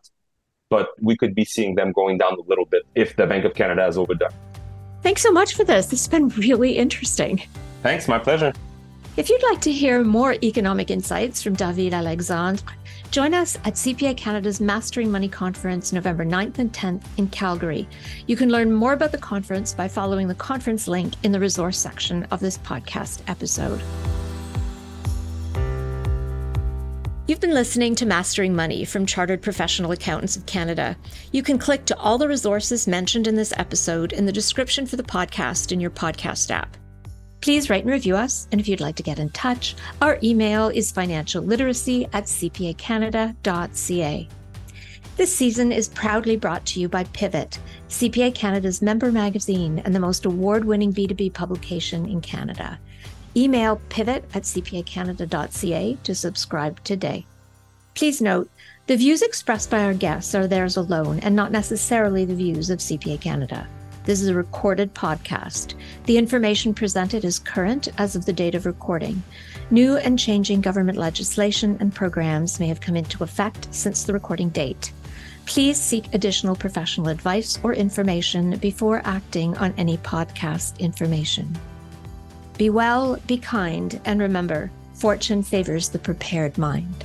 but 0.69 0.89
we 1.01 1.15
could 1.15 1.35
be 1.35 1.45
seeing 1.45 1.75
them 1.75 1.91
going 1.91 2.17
down 2.17 2.33
a 2.33 2.41
little 2.47 2.65
bit 2.65 2.83
if 2.95 3.15
the 3.15 3.25
Bank 3.27 3.45
of 3.45 3.53
Canada 3.53 3.81
has 3.83 3.97
overdone. 3.97 4.29
Thanks 5.03 5.21
so 5.21 5.31
much 5.31 5.53
for 5.53 5.63
this. 5.63 5.87
This 5.87 6.01
has 6.01 6.07
been 6.07 6.29
really 6.29 6.77
interesting. 6.77 7.41
Thanks, 7.83 8.07
my 8.07 8.17
pleasure. 8.17 8.51
If 9.15 9.29
you'd 9.29 9.43
like 9.43 9.61
to 9.61 9.71
hear 9.71 10.03
more 10.03 10.33
economic 10.43 10.89
insights 10.91 11.41
from 11.41 11.53
David 11.53 11.93
Alexandre, 11.93 12.63
join 13.15 13.33
us 13.33 13.55
at 13.63 13.75
CPA 13.75 14.17
Canada's 14.17 14.59
Mastering 14.59 15.09
Money 15.09 15.29
Conference 15.29 15.93
November 15.93 16.25
9th 16.25 16.59
and 16.59 16.73
10th 16.73 17.03
in 17.15 17.29
Calgary. 17.29 17.87
You 18.27 18.35
can 18.35 18.49
learn 18.49 18.73
more 18.73 18.91
about 18.91 19.13
the 19.13 19.17
conference 19.17 19.73
by 19.73 19.87
following 19.87 20.27
the 20.27 20.35
conference 20.35 20.85
link 20.85 21.13
in 21.23 21.31
the 21.31 21.39
resource 21.39 21.79
section 21.79 22.25
of 22.25 22.41
this 22.41 22.57
podcast 22.57 23.21
episode. 23.29 23.81
You've 27.25 27.39
been 27.39 27.53
listening 27.53 27.95
to 27.95 28.05
Mastering 28.05 28.53
Money 28.53 28.83
from 28.83 29.05
Chartered 29.05 29.41
Professional 29.41 29.93
Accountants 29.93 30.35
of 30.35 30.45
Canada. 30.45 30.97
You 31.31 31.41
can 31.41 31.57
click 31.57 31.85
to 31.85 31.97
all 31.97 32.17
the 32.17 32.27
resources 32.27 32.85
mentioned 32.85 33.27
in 33.27 33.35
this 33.37 33.53
episode 33.55 34.11
in 34.11 34.25
the 34.25 34.33
description 34.33 34.85
for 34.85 34.97
the 34.97 35.03
podcast 35.03 35.71
in 35.71 35.79
your 35.79 35.89
podcast 35.89 36.51
app. 36.51 36.75
Please 37.45 37.69
rate 37.69 37.83
and 37.83 37.93
review 37.93 38.17
us. 38.17 38.47
And 38.51 38.59
if 38.59 38.67
you'd 38.67 38.79
like 38.79 38.95
to 38.95 39.03
get 39.03 39.19
in 39.19 39.29
touch, 39.29 39.75
our 40.01 40.17
email 40.23 40.69
is 40.69 40.91
financialliteracy 40.91 42.09
at 42.11 42.23
cpacanada.ca. 42.23 44.27
This 45.15 45.35
season 45.35 45.71
is 45.71 45.89
proudly 45.89 46.37
brought 46.37 46.65
to 46.65 46.79
you 46.79 46.89
by 46.89 47.03
Pivot, 47.03 47.59
CPA 47.87 48.33
Canada's 48.33 48.81
member 48.81 49.11
magazine 49.11 49.77
and 49.85 49.93
the 49.93 49.99
most 49.99 50.25
award 50.25 50.65
winning 50.65 50.91
B2B 50.91 51.33
publication 51.33 52.09
in 52.09 52.19
Canada. 52.19 52.79
Email 53.37 53.79
pivot 53.89 54.25
at 54.33 54.41
cpacanada.ca 54.41 55.97
to 56.01 56.15
subscribe 56.15 56.83
today. 56.83 57.27
Please 57.93 58.23
note, 58.23 58.49
the 58.87 58.97
views 58.97 59.21
expressed 59.21 59.69
by 59.69 59.83
our 59.83 59.93
guests 59.93 60.33
are 60.33 60.47
theirs 60.47 60.77
alone 60.77 61.19
and 61.19 61.35
not 61.35 61.51
necessarily 61.51 62.25
the 62.25 62.33
views 62.33 62.71
of 62.71 62.79
CPA 62.79 63.21
Canada. 63.21 63.67
This 64.05 64.21
is 64.21 64.27
a 64.27 64.35
recorded 64.35 64.93
podcast. 64.93 65.73
The 66.05 66.19
information 66.19 66.75
presented 66.75 67.25
is 67.25 67.39
current 67.39 67.87
as 67.97 68.15
of 68.15 68.25
the 68.25 68.33
date 68.33 68.53
of 68.53 68.67
recording. 68.67 69.23
New 69.71 69.97
and 69.97 70.19
changing 70.19 70.61
government 70.61 70.99
legislation 70.99 71.75
and 71.79 71.93
programs 71.93 72.59
may 72.59 72.67
have 72.67 72.79
come 72.79 72.95
into 72.95 73.23
effect 73.23 73.67
since 73.71 74.03
the 74.03 74.13
recording 74.13 74.49
date. 74.49 74.93
Please 75.47 75.79
seek 75.81 76.13
additional 76.13 76.55
professional 76.55 77.07
advice 77.07 77.57
or 77.63 77.73
information 77.73 78.57
before 78.59 79.01
acting 79.05 79.57
on 79.57 79.73
any 79.75 79.97
podcast 79.97 80.77
information. 80.77 81.51
Be 82.59 82.69
well, 82.69 83.17
be 83.25 83.39
kind, 83.39 83.99
and 84.05 84.21
remember 84.21 84.69
fortune 84.93 85.41
favors 85.41 85.89
the 85.89 85.99
prepared 85.99 86.59
mind. 86.59 87.03